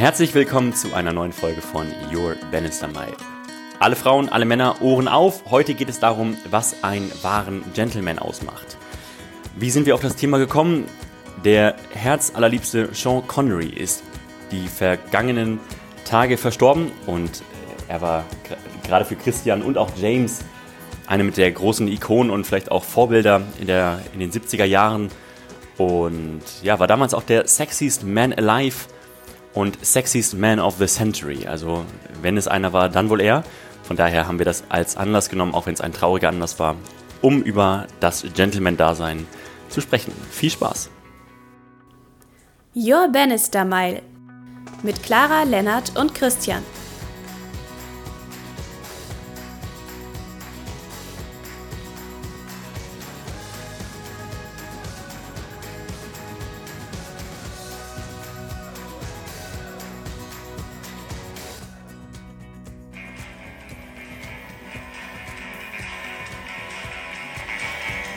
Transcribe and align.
Herzlich 0.00 0.32
willkommen 0.32 0.72
zu 0.72 0.94
einer 0.94 1.12
neuen 1.12 1.30
Folge 1.34 1.60
von 1.60 1.86
Your 2.10 2.34
Bannister 2.50 2.88
Mile. 2.88 3.14
Alle 3.80 3.94
Frauen, 3.94 4.30
alle 4.30 4.46
Männer, 4.46 4.80
Ohren 4.80 5.08
auf. 5.08 5.50
Heute 5.50 5.74
geht 5.74 5.90
es 5.90 6.00
darum, 6.00 6.38
was 6.48 6.82
einen 6.82 7.12
wahren 7.20 7.62
Gentleman 7.74 8.18
ausmacht. 8.18 8.78
Wie 9.56 9.68
sind 9.68 9.84
wir 9.84 9.94
auf 9.94 10.00
das 10.00 10.16
Thema 10.16 10.38
gekommen? 10.38 10.86
Der 11.44 11.76
herzallerliebste 11.92 12.94
Sean 12.94 13.26
Connery 13.26 13.66
ist 13.66 14.02
die 14.50 14.68
vergangenen 14.68 15.60
Tage 16.06 16.38
verstorben 16.38 16.90
und 17.04 17.42
er 17.86 18.00
war 18.00 18.24
gerade 18.82 19.04
für 19.04 19.16
Christian 19.16 19.60
und 19.60 19.76
auch 19.76 19.90
James 19.98 20.38
eine 21.08 21.24
mit 21.24 21.36
der 21.36 21.52
großen 21.52 21.86
Ikonen 21.88 22.30
und 22.30 22.46
vielleicht 22.46 22.70
auch 22.70 22.84
Vorbilder 22.84 23.42
in, 23.60 23.66
der, 23.66 24.00
in 24.14 24.20
den 24.20 24.32
70er 24.32 24.64
Jahren 24.64 25.10
und 25.76 26.40
ja, 26.62 26.78
war 26.78 26.86
damals 26.86 27.12
auch 27.12 27.22
der 27.22 27.46
sexiest 27.46 28.02
man 28.02 28.32
alive 28.32 28.86
und 29.54 29.84
sexiest 29.84 30.34
man 30.34 30.60
of 30.60 30.76
the 30.78 30.86
century. 30.86 31.46
Also 31.46 31.84
wenn 32.22 32.36
es 32.36 32.48
einer 32.48 32.72
war, 32.72 32.88
dann 32.88 33.10
wohl 33.10 33.20
er. 33.20 33.44
Von 33.82 33.96
daher 33.96 34.26
haben 34.28 34.38
wir 34.38 34.44
das 34.44 34.64
als 34.68 34.96
Anlass 34.96 35.28
genommen, 35.28 35.54
auch 35.54 35.66
wenn 35.66 35.74
es 35.74 35.80
ein 35.80 35.92
trauriger 35.92 36.28
Anlass 36.28 36.58
war, 36.58 36.76
um 37.22 37.42
über 37.42 37.86
das 37.98 38.24
Gentleman-Dasein 38.34 39.26
zu 39.68 39.80
sprechen. 39.80 40.12
Viel 40.30 40.50
Spaß! 40.50 40.90
Your 42.74 43.08
Bannister 43.08 43.64
Mile 43.64 44.02
mit 44.82 45.02
Clara, 45.02 45.42
Lennart 45.42 45.98
und 45.98 46.14
Christian. 46.14 46.62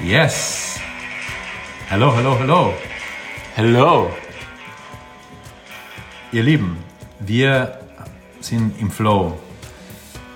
Yes. 0.04 0.82
Hallo, 1.90 2.14
hallo, 2.14 2.38
hallo. 2.38 2.74
Hello! 3.56 4.12
Ihr 6.34 6.44
Lieben, 6.44 6.76
wir 7.22 7.80
sind 8.42 8.78
im 8.82 8.92
Flow 8.92 9.40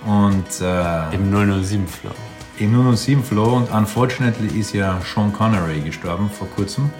und 0.06 0.46
äh, 0.62 1.14
Im 1.14 1.30
007 1.62 1.86
Flow. 1.86 2.12
im 2.58 2.96
007 2.96 3.22
Flow 3.22 3.56
und 3.56 3.70
unfortunately 3.70 4.58
ist 4.58 4.72
ja 4.72 5.02
Sean 5.02 5.34
Connery 5.34 5.80
gestorben 5.80 6.30
vor 6.30 6.48
kurzem. 6.48 6.90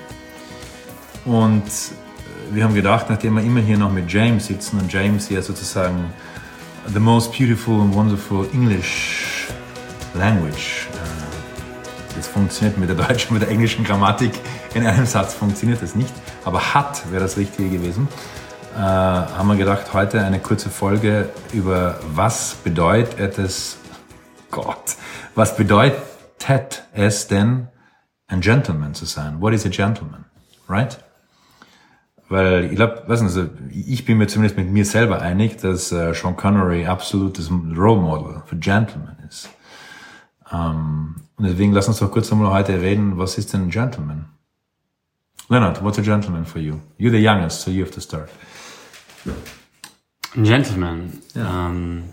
Und 1.24 1.64
äh, 1.64 2.54
wir 2.54 2.64
haben 2.64 2.74
gedacht, 2.74 3.06
nachdem 3.08 3.36
wir 3.36 3.44
immer 3.44 3.60
hier 3.60 3.78
noch 3.78 3.90
mit 3.90 4.12
James 4.12 4.46
sitzen 4.46 4.78
und 4.78 4.92
James 4.92 5.30
ja 5.30 5.40
sozusagen 5.40 6.12
the 6.92 7.00
most 7.00 7.32
beautiful 7.32 7.80
and 7.80 7.94
wonderful 7.94 8.46
English 8.52 9.48
language 10.12 10.87
das 12.18 12.26
funktioniert 12.26 12.76
mit 12.78 12.88
der 12.88 12.96
deutschen, 12.96 13.34
mit 13.34 13.42
der 13.42 13.50
englischen 13.50 13.84
Grammatik. 13.84 14.32
In 14.74 14.84
einem 14.86 15.06
Satz 15.06 15.34
funktioniert 15.34 15.80
das 15.80 15.94
nicht. 15.94 16.12
Aber 16.44 16.74
hat 16.74 17.10
wäre 17.10 17.22
das 17.22 17.36
Richtige 17.36 17.70
gewesen. 17.70 18.08
Äh, 18.76 18.80
haben 18.80 19.48
wir 19.48 19.56
gedacht, 19.56 19.92
heute 19.94 20.22
eine 20.24 20.40
kurze 20.40 20.68
Folge 20.68 21.30
über 21.52 21.98
was 22.14 22.56
bedeutet 22.56 23.38
es, 23.38 23.78
Gott, 24.50 24.96
was 25.34 25.56
bedeutet 25.56 26.82
es 26.92 27.28
denn, 27.28 27.68
ein 28.26 28.40
Gentleman 28.40 28.94
zu 28.94 29.04
sein? 29.04 29.40
What 29.40 29.54
is 29.54 29.64
a 29.64 29.70
gentleman? 29.70 30.24
Right? 30.68 30.98
Weil 32.28 32.64
ich 32.64 32.76
glaube, 32.76 33.04
also 33.08 33.48
ich 33.70 34.04
bin 34.04 34.18
mir 34.18 34.26
zumindest 34.26 34.58
mit 34.58 34.68
mir 34.70 34.84
selber 34.84 35.22
einig, 35.22 35.56
dass 35.58 35.92
äh, 35.92 36.12
Sean 36.12 36.36
Connery 36.36 36.84
absolutes 36.84 37.50
Role 37.50 38.00
Model 38.00 38.42
für 38.44 38.56
Gentleman 38.56 39.16
ist. 39.26 39.48
Ähm, 40.52 41.16
und 41.36 41.44
deswegen 41.44 41.72
lass 41.72 41.88
uns 41.88 41.98
doch 41.98 42.10
kurz 42.10 42.32
einmal 42.32 42.52
heute 42.52 42.80
reden, 42.80 43.18
was 43.18 43.38
ist 43.38 43.52
denn 43.52 43.64
ein 43.64 43.70
Gentleman? 43.70 44.26
Leonard, 45.48 45.82
what's 45.82 45.98
a 45.98 46.02
gentleman 46.02 46.44
for 46.44 46.60
you? 46.60 46.74
You're 46.98 47.10
the 47.10 47.24
youngest, 47.24 47.62
so 47.62 47.70
you 47.70 47.82
have 47.82 47.92
to 47.92 48.00
start. 48.00 48.28
Ein 50.36 50.44
Gentleman. 50.44 51.12
Ja. 51.34 51.68
Ähm, 51.68 52.04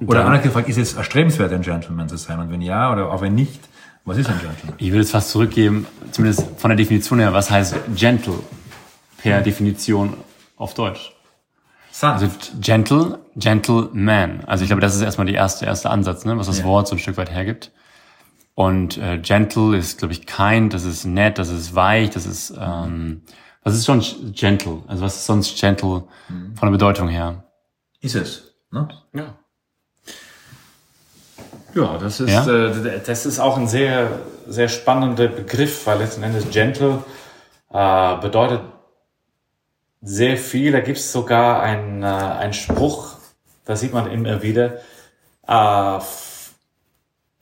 Oder 0.00 0.24
anders 0.24 0.42
gefragt, 0.42 0.68
ist 0.68 0.78
es 0.78 0.94
erstrebenswert, 0.94 1.52
ein 1.52 1.62
Gentleman 1.62 2.08
zu 2.08 2.16
sein? 2.16 2.40
Und 2.40 2.50
wenn 2.50 2.60
ja, 2.60 2.92
oder 2.92 3.12
auch 3.12 3.20
wenn 3.20 3.34
nicht, 3.34 3.60
was 4.04 4.16
ist 4.18 4.28
ein 4.28 4.40
Gentleman? 4.40 4.74
Ich 4.78 4.90
würde 4.90 5.02
es 5.02 5.10
fast 5.10 5.30
zurückgeben, 5.30 5.86
zumindest 6.10 6.44
von 6.56 6.70
der 6.70 6.76
Definition 6.76 7.20
her, 7.20 7.32
was 7.32 7.50
heißt 7.50 7.76
gentle 7.94 8.40
per 9.18 9.40
Definition 9.40 10.14
auf 10.56 10.74
Deutsch? 10.74 11.12
Sanft. 11.90 12.22
Also 12.22 12.60
gentle, 12.60 13.18
gentleman. 13.36 14.44
Also 14.46 14.62
ich 14.62 14.68
glaube, 14.68 14.80
das 14.80 14.94
ist 14.94 15.02
erstmal 15.02 15.26
der 15.26 15.36
erste, 15.36 15.66
erste 15.66 15.90
Ansatz, 15.90 16.24
ne, 16.24 16.38
was 16.38 16.46
das 16.46 16.58
Ja. 16.60 16.64
Wort 16.64 16.88
so 16.88 16.94
ein 16.94 16.98
Stück 16.98 17.16
weit 17.16 17.30
hergibt. 17.30 17.72
Und 18.54 18.98
äh, 18.98 19.18
gentle 19.18 19.76
ist, 19.76 19.98
glaube 19.98 20.12
ich, 20.12 20.26
kind, 20.26 20.74
das 20.74 20.84
ist 20.84 21.04
nett, 21.04 21.38
das 21.38 21.48
ist 21.48 21.74
weich, 21.74 22.10
das 22.10 22.26
ist, 22.26 22.52
ähm, 22.60 23.22
was 23.62 23.74
ist 23.74 23.86
schon 23.86 24.02
gentle? 24.32 24.82
Also 24.88 25.04
was 25.04 25.16
ist 25.16 25.26
sonst 25.26 25.58
gentle 25.60 26.04
von 26.54 26.66
der 26.66 26.70
Bedeutung 26.70 27.08
her? 27.08 27.44
ist 28.00 28.14
es. 28.14 28.54
Ne? 28.70 28.88
Ja. 29.12 29.34
Ja, 31.74 31.98
das 31.98 32.20
ist, 32.20 32.30
Ja? 32.30 32.46
Äh, 32.46 33.00
das 33.04 33.26
ist 33.26 33.38
auch 33.38 33.56
ein 33.56 33.68
sehr, 33.68 34.20
sehr 34.46 34.68
spannender 34.68 35.28
Begriff, 35.28 35.86
weil 35.86 35.98
letzten 35.98 36.22
Endes 36.22 36.50
gentle 36.50 37.02
äh, 37.70 38.16
bedeutet 38.16 38.60
sehr 40.02 40.36
viel. 40.36 40.72
Da 40.72 40.80
gibt 40.80 40.98
es 40.98 41.12
sogar 41.12 41.62
einen, 41.62 42.02
äh, 42.02 42.06
einen 42.06 42.52
Spruch, 42.52 43.16
da 43.64 43.76
sieht 43.76 43.92
man 43.92 44.10
immer 44.10 44.42
wieder, 44.42 44.78
f- 45.46 46.52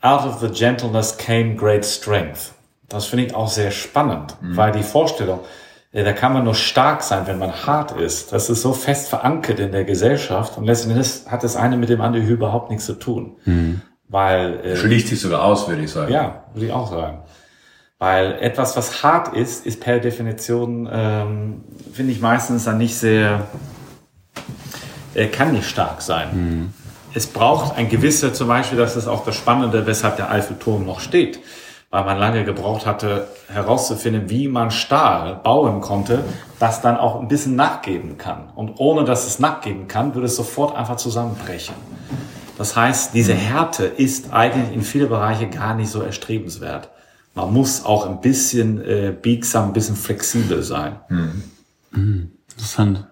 out 0.02 0.24
of 0.24 0.40
the 0.40 0.48
gentleness 0.48 1.16
came 1.16 1.54
great 1.56 1.84
strength. 1.84 2.52
Das 2.88 3.06
finde 3.06 3.26
ich 3.26 3.34
auch 3.34 3.48
sehr 3.48 3.70
spannend, 3.72 4.36
weil 4.40 4.70
die 4.72 4.82
Vorstellung, 4.84 5.40
äh, 5.92 6.04
da 6.04 6.12
kann 6.12 6.32
man 6.32 6.44
nur 6.44 6.54
stark 6.54 7.02
sein, 7.02 7.26
wenn 7.26 7.38
man 7.38 7.66
hart 7.66 7.92
ist. 7.92 8.32
Das 8.32 8.48
ist 8.48 8.62
so 8.62 8.72
fest 8.72 9.08
verankert 9.08 9.58
in 9.58 9.72
der 9.72 9.84
Gesellschaft 9.84 10.56
und 10.56 10.64
letzten 10.66 10.90
Endes 10.90 11.24
hat 11.28 11.42
das 11.42 11.56
eine 11.56 11.76
mit 11.76 11.88
dem 11.88 12.00
anderen 12.00 12.28
überhaupt 12.28 12.70
nichts 12.70 12.86
zu 12.86 12.94
tun. 12.94 13.36
Weil 14.08 14.60
äh, 14.64 14.76
Schließt 14.76 15.08
sich 15.08 15.20
sogar 15.20 15.42
aus, 15.42 15.66
würde 15.68 15.82
ich 15.82 15.90
sagen. 15.90 16.12
ja, 16.12 16.44
würde 16.54 16.66
ich 16.66 16.72
auch 16.72 16.88
sagen. 16.88 17.22
Weil 17.98 18.32
etwas, 18.42 18.76
was 18.76 19.02
hart 19.02 19.34
ist, 19.34 19.64
ist 19.64 19.80
per 19.80 20.00
Definition, 20.00 20.86
ähm, 20.92 21.64
finde 21.94 22.12
ich 22.12 22.20
meistens 22.20 22.64
dann 22.64 22.76
nicht 22.76 22.94
sehr, 22.94 23.46
äh, 25.14 25.28
kann 25.28 25.52
nicht 25.52 25.66
stark 25.66 26.02
sein. 26.02 26.28
Es 27.14 27.26
braucht 27.26 27.74
ein 27.78 27.88
gewisser, 27.88 28.34
zum 28.34 28.48
Beispiel, 28.48 28.76
das 28.76 28.96
ist 28.96 29.06
auch 29.06 29.24
das 29.24 29.34
Spannende, 29.34 29.86
weshalb 29.86 30.16
der 30.16 30.30
Eiffelturm 30.30 30.84
noch 30.84 31.00
steht. 31.00 31.40
Weil 31.88 32.04
man 32.04 32.18
lange 32.18 32.44
gebraucht 32.44 32.84
hatte, 32.84 33.28
herauszufinden, 33.48 34.28
wie 34.28 34.48
man 34.48 34.70
Stahl 34.70 35.36
bauen 35.36 35.80
konnte, 35.80 36.24
das 36.58 36.82
dann 36.82 36.98
auch 36.98 37.18
ein 37.18 37.28
bisschen 37.28 37.56
nachgeben 37.56 38.18
kann. 38.18 38.50
Und 38.54 38.74
ohne 38.78 39.04
dass 39.04 39.26
es 39.26 39.38
nachgeben 39.38 39.88
kann, 39.88 40.14
würde 40.14 40.26
es 40.26 40.36
sofort 40.36 40.76
einfach 40.76 40.96
zusammenbrechen. 40.96 41.74
Das 42.58 42.76
heißt, 42.76 43.14
diese 43.14 43.32
Härte 43.32 43.84
ist 43.84 44.34
eigentlich 44.34 44.74
in 44.74 44.82
viele 44.82 45.06
Bereiche 45.06 45.48
gar 45.48 45.74
nicht 45.74 45.88
so 45.88 46.02
erstrebenswert. 46.02 46.90
Man 47.36 47.52
muss 47.52 47.84
auch 47.84 48.08
ein 48.08 48.20
bisschen 48.22 48.82
äh, 48.82 49.14
biegsam, 49.20 49.68
ein 49.68 49.72
bisschen 49.74 49.94
flexibel 49.94 50.62
sein. 50.62 50.96
Interessant. 51.92 53.06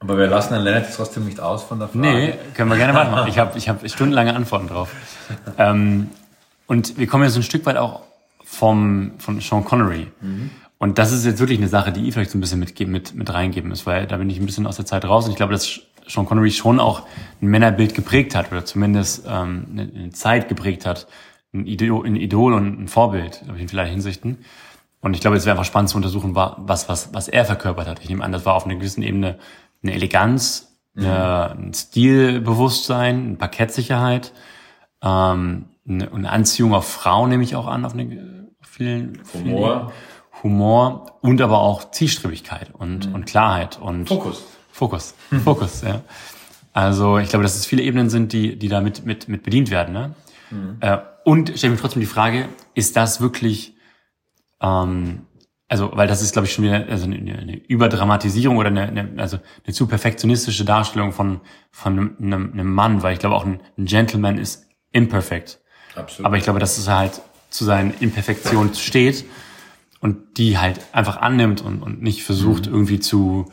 Aber 0.00 0.18
wir 0.18 0.26
lassen 0.26 0.52
den 0.52 0.62
Leonard 0.62 0.86
jetzt 0.86 0.96
trotzdem 0.96 1.24
nicht 1.24 1.38
aus 1.38 1.62
von 1.62 1.78
der 1.78 1.88
Frage. 1.88 2.00
Nee, 2.00 2.34
können 2.54 2.68
wir 2.70 2.76
gerne 2.76 2.92
weitermachen. 2.92 3.28
Ich 3.28 3.38
habe 3.38 3.56
ich 3.56 3.68
hab 3.68 3.88
stundenlange 3.88 4.34
Antworten 4.34 4.66
drauf. 4.66 4.92
Ähm, 5.56 6.10
und 6.66 6.98
wir 6.98 7.06
kommen 7.06 7.24
jetzt 7.24 7.36
ein 7.36 7.44
Stück 7.44 7.64
weit 7.66 7.76
auch 7.76 8.02
vom, 8.42 9.12
von 9.18 9.40
Sean 9.40 9.64
Connery. 9.64 10.08
Und 10.78 10.98
das 10.98 11.12
ist 11.12 11.24
jetzt 11.24 11.38
wirklich 11.38 11.58
eine 11.58 11.68
Sache, 11.68 11.92
die 11.92 12.08
ich 12.08 12.14
vielleicht 12.14 12.32
so 12.32 12.38
ein 12.38 12.40
bisschen 12.40 12.60
mitgeben, 12.60 12.92
mit, 12.92 13.14
mit 13.14 13.32
reingeben 13.32 13.70
muss, 13.70 13.86
weil 13.86 14.06
da 14.06 14.16
bin 14.16 14.28
ich 14.28 14.40
ein 14.40 14.46
bisschen 14.46 14.66
aus 14.66 14.76
der 14.76 14.86
Zeit 14.86 15.04
raus. 15.04 15.24
Und 15.24 15.30
ich 15.30 15.36
glaube, 15.36 15.52
dass 15.52 15.80
Sean 16.08 16.26
Connery 16.26 16.50
schon 16.50 16.80
auch 16.80 17.06
ein 17.40 17.46
Männerbild 17.46 17.94
geprägt 17.94 18.34
hat 18.34 18.50
oder 18.50 18.64
zumindest 18.64 19.24
ähm, 19.26 19.66
eine, 19.72 19.82
eine 19.82 20.10
Zeit 20.10 20.48
geprägt 20.48 20.84
hat. 20.84 21.06
Ein 21.54 21.66
Idol, 21.66 22.06
ein 22.06 22.16
Idol 22.16 22.52
und 22.52 22.82
ein 22.82 22.88
Vorbild 22.88 23.42
glaub 23.44 23.56
ich, 23.56 23.62
in 23.62 23.68
vielerlei 23.68 23.90
Hinsichten. 23.90 24.38
Und 25.00 25.14
ich 25.14 25.20
glaube, 25.20 25.36
es 25.36 25.44
wäre 25.44 25.52
einfach 25.52 25.64
spannend 25.66 25.90
zu 25.90 25.96
untersuchen, 25.96 26.34
wa- 26.34 26.56
was, 26.58 26.88
was, 26.88 27.14
was 27.14 27.28
er 27.28 27.44
verkörpert 27.44 27.86
hat. 27.86 28.00
Ich 28.00 28.08
nehme 28.08 28.24
an, 28.24 28.32
das 28.32 28.44
war 28.44 28.54
auf 28.54 28.64
einer 28.64 28.74
gewissen 28.74 29.02
Ebene 29.02 29.38
eine 29.82 29.92
Eleganz, 29.92 30.76
eine, 30.96 31.50
ein 31.52 31.74
Stilbewusstsein, 31.74 33.26
eine 33.26 33.36
Parkettsicherheit, 33.36 34.32
ähm, 35.02 35.66
eine, 35.86 36.12
eine 36.12 36.30
Anziehung 36.30 36.74
auf 36.74 36.88
Frauen 36.88 37.30
nehme 37.30 37.42
ich 37.44 37.54
auch 37.56 37.66
an, 37.66 37.84
auf 37.84 37.92
eine 37.92 38.48
auf 38.60 38.68
vielen, 38.68 39.22
vielen 39.24 39.44
Humor. 39.44 39.70
Ebenen. 39.70 39.92
Humor 40.42 41.18
und 41.20 41.40
aber 41.40 41.60
auch 41.60 41.90
Zielstrebigkeit 41.90 42.70
und, 42.74 43.12
und 43.14 43.26
Klarheit 43.26 43.78
und 43.80 44.08
Fokus. 44.08 44.42
Fokus. 44.70 45.14
Fokus, 45.44 45.82
ja. 45.82 46.00
Also 46.72 47.18
ich 47.18 47.28
glaube, 47.28 47.44
dass 47.44 47.54
es 47.54 47.66
viele 47.66 47.82
Ebenen 47.82 48.10
sind, 48.10 48.32
die, 48.32 48.58
die 48.58 48.68
da 48.68 48.80
mit, 48.80 49.06
mit, 49.06 49.28
mit 49.28 49.42
bedient 49.42 49.70
werden. 49.70 49.92
Ne? 49.94 50.14
Äh, 50.80 50.98
und 51.24 51.56
stelle 51.56 51.72
mir 51.72 51.80
trotzdem 51.80 52.00
die 52.00 52.06
Frage, 52.06 52.48
ist 52.74 52.96
das 52.96 53.20
wirklich, 53.20 53.74
ähm, 54.60 55.22
also 55.68 55.90
weil 55.94 56.06
das 56.06 56.22
ist, 56.22 56.32
glaube 56.32 56.46
ich, 56.46 56.52
schon 56.52 56.64
wieder 56.64 56.86
also 56.88 57.06
eine, 57.06 57.16
eine 57.16 57.56
Überdramatisierung 57.56 58.58
oder 58.58 58.68
eine, 58.68 58.82
eine, 58.82 59.10
also 59.16 59.38
eine 59.64 59.74
zu 59.74 59.86
perfektionistische 59.86 60.64
Darstellung 60.64 61.12
von, 61.12 61.40
von 61.70 62.16
einem, 62.20 62.52
einem 62.52 62.72
Mann, 62.72 63.02
weil 63.02 63.14
ich 63.14 63.18
glaube 63.18 63.34
auch 63.34 63.46
ein, 63.46 63.60
ein 63.78 63.86
Gentleman 63.86 64.38
ist 64.38 64.66
imperfect. 64.92 65.60
Absolut. 65.96 66.26
Aber 66.26 66.36
ich 66.36 66.44
glaube, 66.44 66.58
dass 66.58 66.78
es 66.78 66.88
halt 66.88 67.20
zu 67.50 67.64
seinen 67.64 67.94
Imperfektionen 68.00 68.74
steht 68.74 69.24
und 70.00 70.36
die 70.36 70.58
halt 70.58 70.80
einfach 70.92 71.16
annimmt 71.16 71.62
und, 71.62 71.82
und 71.82 72.02
nicht 72.02 72.24
versucht 72.24 72.66
mhm. 72.66 72.74
irgendwie 72.74 73.00
zu, 73.00 73.50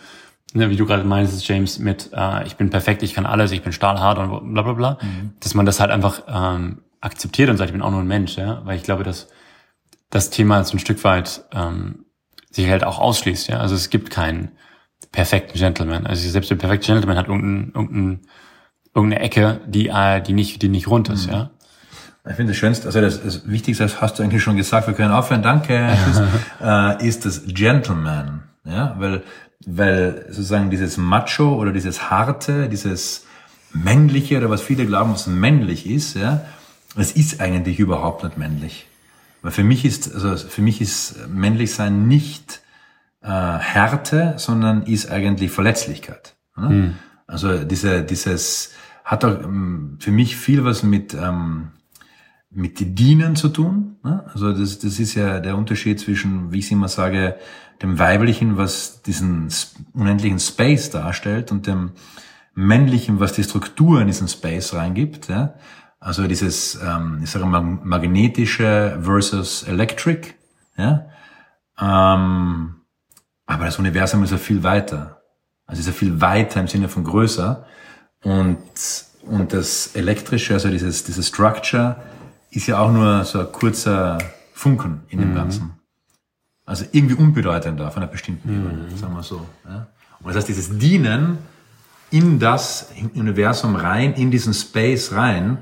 ne, 0.53 0.69
wie 0.69 0.75
du 0.75 0.85
gerade 0.85 1.03
meinst, 1.03 1.47
James, 1.47 1.79
mit 1.79 2.09
äh, 2.13 2.45
ich 2.45 2.55
bin 2.55 2.69
perfekt, 2.69 3.03
ich 3.03 3.13
kann 3.13 3.25
alles, 3.25 3.51
ich 3.51 3.61
bin 3.61 3.71
stahlhart 3.71 4.17
und 4.17 4.53
bla 4.53 4.63
bla 4.63 4.73
bla, 4.73 4.97
mhm. 5.01 5.33
dass 5.39 5.53
man 5.53 5.65
das 5.65 5.79
halt 5.79 5.91
einfach 5.91 6.23
ähm, 6.27 6.81
akzeptiert 7.01 7.49
und 7.49 7.57
sagt, 7.57 7.69
ich 7.69 7.73
bin 7.73 7.81
auch 7.81 7.91
nur 7.91 8.01
ein 8.01 8.07
Mensch, 8.07 8.37
ja, 8.37 8.61
weil 8.63 8.77
ich 8.77 8.83
glaube, 8.83 9.03
dass 9.03 9.27
das 10.09 10.29
Thema 10.29 10.63
so 10.63 10.77
ein 10.77 10.79
Stück 10.79 11.03
weit 11.03 11.43
ähm, 11.51 12.05
sich 12.49 12.69
halt 12.69 12.83
auch 12.83 12.99
ausschließt, 12.99 13.49
ja, 13.49 13.59
also 13.59 13.75
es 13.75 13.89
gibt 13.89 14.11
keinen 14.11 14.51
perfekten 15.11 15.57
Gentleman, 15.57 16.05
also 16.05 16.29
selbst 16.29 16.49
der 16.49 16.55
perfekte 16.55 16.87
Gentleman 16.87 17.17
hat 17.17 17.27
irgendein, 17.27 17.71
irgendein, 17.73 18.19
irgendeine 18.93 19.23
Ecke, 19.23 19.61
die 19.65 19.87
äh, 19.87 20.21
die 20.21 20.33
nicht 20.33 20.61
die 20.61 20.69
nicht 20.69 20.87
rund 20.87 21.09
ist, 21.09 21.27
mhm. 21.27 21.33
ja. 21.33 21.49
Ich 22.29 22.35
finde 22.35 22.51
das 22.51 22.57
Schönste, 22.57 22.85
also 22.85 23.01
das, 23.01 23.23
das 23.23 23.49
Wichtigste, 23.49 23.83
das 23.83 23.99
hast 23.99 24.19
du 24.19 24.23
eigentlich 24.23 24.43
schon 24.43 24.55
gesagt, 24.55 24.85
wir 24.85 24.93
können 24.93 25.11
aufhören, 25.11 25.41
danke, 25.41 25.89
äh, 26.61 27.07
ist 27.07 27.25
das 27.25 27.43
Gentleman, 27.47 28.43
ja, 28.63 28.95
weil 28.99 29.23
weil 29.65 30.25
sozusagen 30.29 30.69
dieses 30.69 30.97
Macho 30.97 31.55
oder 31.55 31.71
dieses 31.71 32.09
Harte, 32.09 32.67
dieses 32.69 33.25
Männliche 33.73 34.37
oder 34.37 34.49
was 34.49 34.61
viele 34.61 34.85
glauben, 34.85 35.13
was 35.13 35.27
männlich 35.27 35.87
ist, 35.89 36.15
ja, 36.15 36.41
es 36.95 37.11
ist 37.13 37.41
eigentlich 37.41 37.79
überhaupt 37.79 38.23
nicht 38.23 38.37
männlich. 38.37 38.87
Weil 39.41 39.51
für 39.51 39.63
mich 39.63 39.85
ist, 39.85 40.13
also 40.13 40.35
für 40.35 40.61
mich 40.61 40.81
ist 40.81 41.27
männlich 41.27 41.73
sein 41.73 42.07
nicht 42.07 42.61
äh, 43.21 43.27
Härte, 43.27 44.35
sondern 44.37 44.83
ist 44.83 45.09
eigentlich 45.09 45.51
Verletzlichkeit. 45.51 46.35
Ne? 46.55 46.69
Mhm. 46.69 46.95
Also 47.27 47.63
diese, 47.63 48.03
dieses 48.03 48.71
hat 49.03 49.25
auch 49.25 49.41
ähm, 49.41 49.97
für 49.99 50.11
mich 50.11 50.35
viel 50.35 50.63
was 50.63 50.83
mit 50.83 51.13
ähm, 51.13 51.71
mit 52.51 52.99
Dienen 52.99 53.35
zu 53.35 53.49
tun. 53.49 53.95
Ne? 54.03 54.25
Also 54.33 54.51
das, 54.51 54.79
das 54.79 54.99
ist 54.99 55.15
ja 55.15 55.39
der 55.39 55.57
Unterschied 55.57 55.99
zwischen, 55.99 56.51
wie 56.51 56.59
ich 56.59 56.65
es 56.65 56.71
immer 56.71 56.89
sage, 56.89 57.37
dem 57.81 57.97
Weiblichen, 57.97 58.57
was 58.57 59.01
diesen 59.01 59.47
unendlichen 59.93 60.39
Space 60.39 60.91
darstellt, 60.91 61.51
und 61.51 61.65
dem 61.65 61.91
Männlichen, 62.53 63.19
was 63.19 63.33
die 63.33 63.43
Struktur 63.43 64.01
in 64.01 64.07
diesen 64.07 64.27
Space 64.27 64.73
reingibt. 64.73 65.29
Ja? 65.29 65.53
Also 66.01 66.27
dieses, 66.27 66.79
ähm, 66.83 67.21
ich 67.23 67.29
sage 67.29 67.45
mal, 67.45 67.61
magnetische 67.61 68.99
versus 69.03 69.61
electric. 69.63 70.33
Ja? 70.75 71.05
Ähm, 71.79 72.75
aber 73.45 73.65
das 73.65 73.77
Universum 73.77 74.23
ist 74.23 74.31
ja 74.31 74.37
viel 74.37 74.63
weiter. 74.63 75.21
Also 75.67 75.79
ist 75.79 75.85
ja 75.85 75.93
viel 75.93 76.19
weiter 76.19 76.59
im 76.59 76.67
Sinne 76.67 76.89
von 76.89 77.03
größer. 77.03 77.65
Und, 78.23 78.57
und 79.21 79.53
das 79.53 79.95
Elektrische, 79.95 80.55
also 80.55 80.69
dieses, 80.69 81.03
dieses 81.03 81.27
Structure, 81.27 81.97
ist 82.49 82.65
ja 82.65 82.79
auch 82.79 82.91
nur 82.91 83.23
so 83.23 83.41
ein 83.41 83.51
kurzer 83.51 84.17
Funken 84.53 85.03
in 85.09 85.19
dem 85.19 85.31
mhm. 85.31 85.35
Ganzen. 85.35 85.73
Also 86.65 86.85
irgendwie 86.91 87.15
unbedeutender 87.15 87.91
von 87.91 88.01
einer 88.01 88.11
bestimmten 88.11 88.49
Ebene, 88.49 88.89
mhm. 88.89 88.97
sagen 88.97 89.13
wir 89.13 89.23
so. 89.23 89.47
Ja? 89.65 89.87
Und 90.19 90.29
das 90.29 90.37
heißt, 90.37 90.49
dieses 90.49 90.79
Dienen 90.79 91.37
in 92.09 92.39
das 92.39 92.89
Universum 93.13 93.75
rein, 93.75 94.13
in 94.13 94.31
diesen 94.31 94.53
Space 94.53 95.13
rein, 95.13 95.59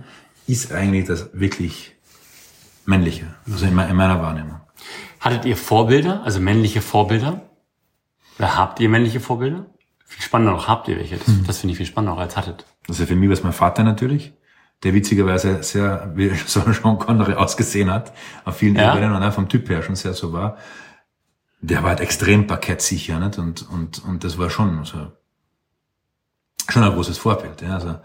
ist 0.49 0.71
eigentlich 0.71 1.05
das 1.05 1.29
wirklich 1.33 1.95
Männliche, 2.85 3.35
also 3.49 3.65
in, 3.65 3.75
meiner 3.75 4.21
Wahrnehmung. 4.21 4.61
Hattet 5.19 5.45
ihr 5.45 5.55
Vorbilder, 5.55 6.23
also 6.23 6.39
männliche 6.39 6.81
Vorbilder? 6.81 7.41
Oder 8.37 8.57
habt 8.57 8.79
ihr 8.79 8.89
männliche 8.89 9.19
Vorbilder? 9.19 9.65
Viel 10.05 10.23
spannender 10.23 10.53
noch, 10.53 10.67
habt 10.67 10.87
ihr 10.87 10.97
welche? 10.97 11.17
Das, 11.17 11.27
mhm. 11.27 11.45
das 11.45 11.59
finde 11.59 11.73
ich 11.73 11.77
viel 11.77 11.85
spannender 11.85 12.17
als 12.17 12.35
hattet. 12.35 12.65
Also 12.87 13.05
für 13.05 13.15
mich 13.15 13.29
war 13.29 13.33
es 13.33 13.43
mein 13.43 13.53
Vater 13.53 13.83
natürlich 13.83 14.33
der 14.83 14.93
witzigerweise 14.93 15.61
sehr 15.63 16.11
wie 16.15 16.29
so 16.45 16.61
Sean 16.71 16.99
Connery 16.99 17.33
ausgesehen 17.33 17.91
hat, 17.91 18.13
auf 18.45 18.57
vielen 18.57 18.75
ja. 18.75 18.95
Ebenen 18.95 19.13
und 19.13 19.23
auch 19.23 19.33
vom 19.33 19.49
Typ 19.49 19.69
her 19.69 19.81
schon 19.83 19.95
sehr 19.95 20.13
so 20.13 20.33
war. 20.33 20.57
Der 21.61 21.83
war 21.83 21.89
halt 21.89 21.99
extrem 21.99 22.47
parkettsicher, 22.47 23.19
nicht? 23.19 23.37
Und, 23.37 23.69
und, 23.69 24.03
und 24.05 24.23
das 24.23 24.37
war 24.37 24.49
schon, 24.49 24.85
so, 24.85 25.11
schon 26.69 26.83
ein 26.83 26.93
großes 26.93 27.17
Vorbild, 27.17 27.61
ja, 27.61 27.75
also. 27.75 27.99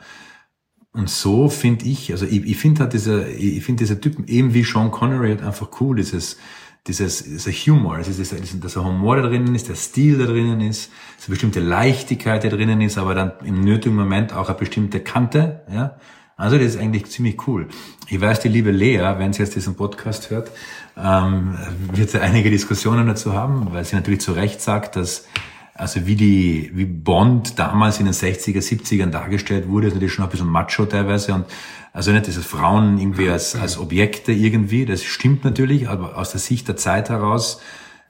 Und 0.94 1.10
so 1.10 1.48
finde 1.48 1.86
ich, 1.86 2.12
also 2.12 2.24
ich, 2.24 2.46
ich 2.46 2.56
finde 2.56 2.82
halt 2.82 2.92
diese, 2.92 3.28
ich 3.28 3.64
finde 3.64 3.82
diese 3.82 4.00
Typen, 4.00 4.26
eben 4.28 4.54
wie 4.54 4.62
Sean 4.62 4.92
Connery 4.92 5.30
halt 5.30 5.42
einfach 5.42 5.68
cool, 5.80 5.96
dieses, 5.96 6.38
dieses, 6.86 7.24
dieser 7.24 7.50
Humor, 7.50 7.96
also 7.96 8.12
dieser, 8.12 8.36
dieser 8.36 8.84
Humor 8.84 9.16
da 9.16 9.22
drinnen 9.22 9.56
ist, 9.56 9.68
der 9.68 9.74
Stil 9.74 10.18
da 10.18 10.26
drinnen 10.26 10.60
ist, 10.60 10.92
eine 11.26 11.30
bestimmte 11.30 11.58
Leichtigkeit 11.58 12.44
da 12.44 12.48
drinnen 12.48 12.80
ist, 12.80 12.96
aber 12.96 13.16
dann 13.16 13.32
im 13.44 13.64
nötigen 13.64 13.96
Moment 13.96 14.32
auch 14.32 14.48
eine 14.48 14.56
bestimmte 14.56 15.00
Kante, 15.00 15.62
ja, 15.72 15.96
also 16.36 16.58
das 16.58 16.66
ist 16.66 16.78
eigentlich 16.78 17.06
ziemlich 17.06 17.46
cool. 17.46 17.68
Ich 18.08 18.20
weiß, 18.20 18.40
die 18.40 18.48
liebe 18.48 18.70
Lea, 18.70 19.14
wenn 19.18 19.32
sie 19.32 19.42
jetzt 19.42 19.54
diesen 19.56 19.74
Podcast 19.76 20.30
hört, 20.30 20.50
ähm, 20.96 21.56
wird 21.92 22.10
sie 22.10 22.20
einige 22.20 22.50
Diskussionen 22.50 23.06
dazu 23.06 23.32
haben, 23.32 23.68
weil 23.72 23.84
sie 23.84 23.96
natürlich 23.96 24.20
zu 24.20 24.32
Recht 24.32 24.60
sagt, 24.60 24.96
dass 24.96 25.26
also 25.74 26.06
wie 26.06 26.14
die, 26.14 26.70
wie 26.74 26.84
Bond 26.84 27.58
damals 27.58 27.98
in 27.98 28.06
den 28.06 28.14
60er, 28.14 28.58
70ern 28.58 29.10
dargestellt 29.10 29.68
wurde, 29.68 29.88
ist 29.88 29.94
natürlich 29.94 30.14
schon 30.14 30.24
ein 30.24 30.30
bisschen 30.30 30.48
macho 30.48 30.86
teilweise 30.86 31.34
und 31.34 31.46
also 31.92 32.12
nicht 32.12 32.26
diese 32.26 32.42
Frauen 32.42 32.98
irgendwie 32.98 33.28
als, 33.28 33.54
als 33.54 33.78
Objekte 33.78 34.32
irgendwie, 34.32 34.86
das 34.86 35.02
stimmt 35.02 35.44
natürlich, 35.44 35.88
aber 35.88 36.16
aus 36.16 36.30
der 36.30 36.40
Sicht 36.40 36.66
der 36.68 36.76
Zeit 36.76 37.08
heraus, 37.08 37.60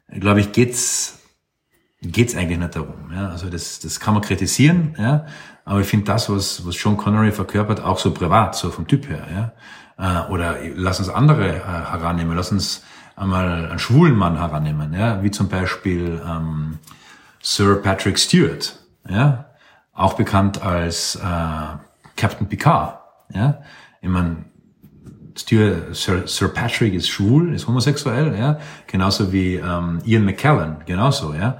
glaube 0.09 0.41
ich, 0.41 0.53
geht's, 0.53 1.21
geht's 2.01 2.35
eigentlich 2.35 2.59
nicht 2.59 2.77
darum, 2.77 3.13
ja. 3.13 3.29
Also 3.29 3.51
das, 3.51 3.81
das 3.81 4.01
kann 4.01 4.15
man 4.15 4.23
kritisieren, 4.23 4.95
ja. 4.99 5.27
Aber 5.65 5.81
ich 5.81 5.87
finde 5.87 6.07
das, 6.07 6.29
was, 6.29 6.67
was 6.67 6.77
Sean 6.77 6.97
Connery 6.97 7.33
verkörpert, 7.33 7.81
auch 7.81 7.99
so 7.99 8.13
privat, 8.13 8.55
so 8.55 8.71
vom 8.71 8.87
Typ 8.87 9.09
her. 9.09 9.53
Ja? 9.99 10.27
Äh, 10.27 10.31
oder 10.31 10.59
lass 10.75 10.99
uns 10.99 11.09
andere 11.09 11.57
äh, 11.57 11.61
herannehmen. 11.63 12.37
Lass 12.37 12.53
uns 12.53 12.85
einmal 13.17 13.71
einen 13.71 13.79
schwulen 13.79 14.15
Mann 14.15 14.37
herannehmen, 14.37 14.93
ja? 14.93 15.23
wie 15.23 15.31
zum 15.31 15.49
Beispiel 15.49 16.21
ähm, 16.27 16.79
Sir 17.45 17.77
Patrick 17.77 18.19
Stewart, 18.19 18.79
ja? 19.07 19.45
auch 19.93 20.15
bekannt 20.15 20.63
als 20.63 21.17
äh, 21.17 21.21
Captain 22.17 22.49
Picard. 22.49 22.99
Ja? 23.35 23.63
Ich 24.01 24.09
meine, 24.09 24.47
Stewart, 25.37 25.95
Sir, 25.95 26.27
Sir 26.27 26.49
Patrick 26.49 26.95
ist 26.95 27.09
schwul, 27.09 27.55
ist 27.55 27.69
homosexuell, 27.69 28.35
ja, 28.39 28.59
genauso 28.87 29.33
wie 29.33 29.57
ähm, 29.57 29.99
Ian 30.05 30.25
McKellen, 30.25 30.77
genauso, 30.87 31.35
ja. 31.35 31.59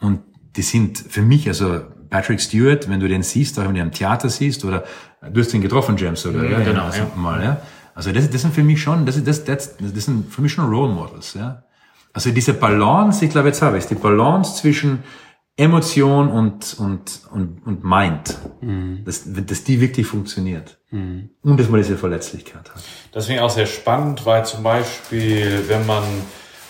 Und 0.00 0.20
die 0.56 0.62
sind 0.62 0.98
für 0.98 1.22
mich, 1.22 1.48
also 1.48 1.80
Patrick 2.08 2.40
Stewart, 2.40 2.88
wenn 2.88 3.00
du 3.00 3.08
den 3.08 3.22
siehst, 3.22 3.58
auch 3.58 3.64
wenn 3.64 3.74
du 3.74 3.80
ihn 3.80 3.86
im 3.86 3.92
Theater 3.92 4.30
siehst, 4.30 4.64
oder 4.64 4.84
du 5.28 5.40
hast 5.40 5.52
ihn 5.52 5.60
getroffen, 5.60 5.96
James, 5.96 6.24
oder? 6.24 6.44
Ja, 6.44 6.58
ja 6.58 6.64
genau. 6.64 6.84
Also, 6.84 7.00
ja. 7.00 7.10
Mal, 7.16 7.42
ja. 7.42 7.60
Also 7.94 8.12
das, 8.12 8.30
das 8.30 8.42
sind 8.42 8.54
für 8.54 8.62
mich 8.62 8.80
schon, 8.80 9.04
das, 9.04 9.22
das, 9.22 9.44
das, 9.44 9.76
das 9.76 10.04
sind 10.04 10.32
für 10.32 10.40
mich 10.40 10.52
schon 10.52 10.66
Role 10.72 10.94
Models, 10.94 11.34
ja. 11.34 11.64
Also 12.12 12.30
diese 12.30 12.54
Balance, 12.54 13.24
ich 13.24 13.30
glaube, 13.30 13.48
jetzt 13.48 13.60
habe 13.60 13.76
ich 13.76 13.84
es, 13.84 13.88
die 13.88 13.94
Balance 13.94 14.56
zwischen 14.56 15.00
Emotion 15.56 16.28
und, 16.28 16.76
und, 16.78 17.22
und, 17.30 17.62
und 17.64 17.82
Mind, 17.82 18.36
mhm. 18.60 19.02
dass, 19.04 19.24
dass 19.24 19.64
die 19.64 19.80
wirklich 19.80 20.06
funktioniert. 20.06 20.78
Mhm. 20.90 21.30
Und 21.42 21.58
dass 21.58 21.70
man 21.70 21.80
diese 21.80 21.96
Verletzlichkeit 21.96 22.70
hat. 22.74 22.82
Das 23.12 23.26
finde 23.26 23.40
ich 23.40 23.44
auch 23.44 23.50
sehr 23.50 23.66
spannend, 23.66 24.26
weil 24.26 24.44
zum 24.44 24.62
Beispiel, 24.62 25.64
wenn 25.68 25.86
man 25.86 26.02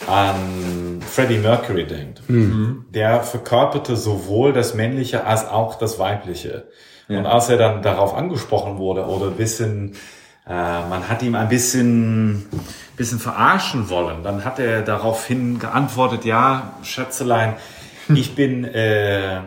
an 0.07 1.01
Freddie 1.01 1.39
Mercury 1.39 1.87
denkt, 1.87 2.29
mhm. 2.29 2.85
der 2.91 3.23
verkörperte 3.23 3.97
sowohl 3.97 4.53
das 4.53 4.75
Männliche 4.75 5.25
als 5.25 5.49
auch 5.49 5.77
das 5.77 5.99
Weibliche. 5.99 6.69
Ja. 7.09 7.19
Und 7.19 7.27
als 7.27 7.49
er 7.49 7.57
dann 7.57 7.83
darauf 7.83 8.15
angesprochen 8.15 8.79
wurde 8.79 9.07
oder 9.07 9.27
ein 9.27 9.37
bisschen, 9.37 9.95
äh, 10.47 10.51
man 10.51 11.09
hat 11.09 11.23
ihm 11.23 11.35
ein 11.35 11.49
bisschen, 11.49 12.47
bisschen 12.97 13.19
verarschen 13.19 13.91
wollen, 13.91 14.23
dann 14.23 14.45
hat 14.45 14.61
er 14.61 14.83
daraufhin 14.83 15.59
geantwortet, 15.59 16.25
ja, 16.25 16.75
Schätzelein, 16.83 17.55
ich 18.09 18.35
bin 18.35 18.65
äh, 18.65 19.41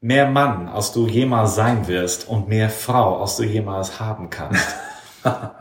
mehr 0.00 0.26
Mann, 0.26 0.68
als 0.68 0.92
du 0.92 1.06
jemals 1.06 1.54
sein 1.54 1.86
wirst 1.88 2.28
und 2.28 2.48
mehr 2.48 2.70
Frau, 2.70 3.20
als 3.20 3.36
du 3.36 3.44
jemals 3.44 4.00
haben 4.00 4.30
kannst. 4.30 4.66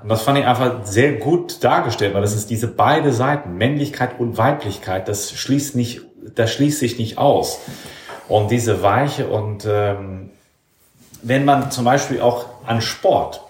Und 0.01 0.09
das 0.09 0.23
fand 0.23 0.39
ich 0.39 0.45
einfach 0.47 0.85
sehr 0.85 1.13
gut 1.13 1.63
dargestellt, 1.63 2.15
weil 2.15 2.23
das 2.23 2.33
ist 2.33 2.49
diese 2.49 2.67
beide 2.67 3.13
Seiten, 3.13 3.57
Männlichkeit 3.57 4.19
und 4.19 4.39
Weiblichkeit, 4.39 5.07
das 5.07 5.33
schließt 5.33 5.75
nicht, 5.75 6.01
das 6.33 6.51
schließt 6.51 6.79
sich 6.79 6.97
nicht 6.97 7.19
aus. 7.19 7.59
Und 8.27 8.49
diese 8.49 8.81
Weiche 8.81 9.27
und 9.27 9.67
ähm, 9.69 10.31
wenn 11.21 11.45
man 11.45 11.69
zum 11.69 11.85
Beispiel 11.85 12.21
auch 12.21 12.47
an 12.65 12.81
Sport 12.81 13.41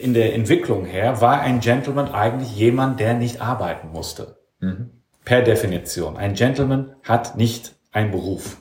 in 0.00 0.14
der 0.14 0.34
Entwicklung 0.34 0.84
her, 0.84 1.20
war 1.20 1.40
ein 1.40 1.58
Gentleman 1.58 2.12
eigentlich 2.12 2.56
jemand, 2.56 3.00
der 3.00 3.14
nicht 3.14 3.40
arbeiten 3.40 3.90
musste. 3.92 4.36
Mhm. 4.60 4.90
Per 5.24 5.42
Definition. 5.42 6.16
Ein 6.16 6.34
Gentleman 6.34 6.94
hat 7.02 7.36
nicht 7.36 7.74
einen 7.92 8.10
Beruf. 8.10 8.56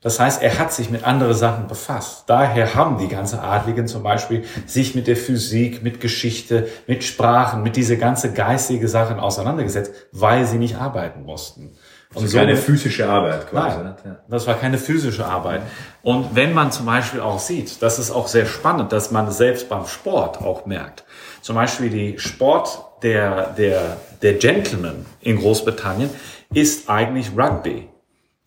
Das 0.00 0.18
heißt, 0.18 0.42
er 0.42 0.58
hat 0.58 0.72
sich 0.72 0.90
mit 0.90 1.04
anderen 1.04 1.32
Sachen 1.34 1.68
befasst. 1.68 2.24
Daher 2.26 2.74
haben 2.74 2.98
die 2.98 3.06
ganzen 3.06 3.38
Adligen 3.38 3.86
zum 3.86 4.02
Beispiel 4.02 4.42
sich 4.66 4.96
mit 4.96 5.06
der 5.06 5.16
Physik, 5.16 5.84
mit 5.84 6.00
Geschichte, 6.00 6.68
mit 6.88 7.04
Sprachen, 7.04 7.62
mit 7.62 7.76
diese 7.76 7.96
ganze 7.96 8.32
geistige 8.32 8.88
Sachen 8.88 9.20
auseinandergesetzt, 9.20 9.92
weil 10.10 10.44
sie 10.44 10.58
nicht 10.58 10.74
arbeiten 10.76 11.22
mussten. 11.24 11.76
Und 12.14 12.24
Also 12.24 12.36
keine 12.36 12.56
somit- 12.56 12.64
physische 12.64 13.08
Arbeit 13.08 13.48
quasi. 13.48 13.78
Nein? 13.78 13.94
Ja. 14.04 14.16
das 14.28 14.46
war 14.48 14.54
keine 14.54 14.76
physische 14.76 15.24
Arbeit. 15.24 15.62
Und 16.02 16.34
wenn 16.34 16.52
man 16.52 16.72
zum 16.72 16.84
Beispiel 16.84 17.20
auch 17.20 17.38
sieht, 17.38 17.80
das 17.80 18.00
ist 18.00 18.10
auch 18.10 18.26
sehr 18.26 18.44
spannend, 18.46 18.90
dass 18.92 19.12
man 19.12 19.30
selbst 19.30 19.68
beim 19.68 19.86
Sport 19.86 20.42
auch 20.42 20.66
merkt. 20.66 21.04
Zum 21.42 21.54
Beispiel 21.54 21.90
die 21.90 22.18
Sport 22.18 22.76
der, 23.04 23.50
der, 23.56 23.98
der 24.20 24.34
Gentlemen 24.34 25.06
in 25.20 25.38
Großbritannien 25.38 26.10
ist 26.52 26.90
eigentlich 26.90 27.30
Rugby. 27.38 27.88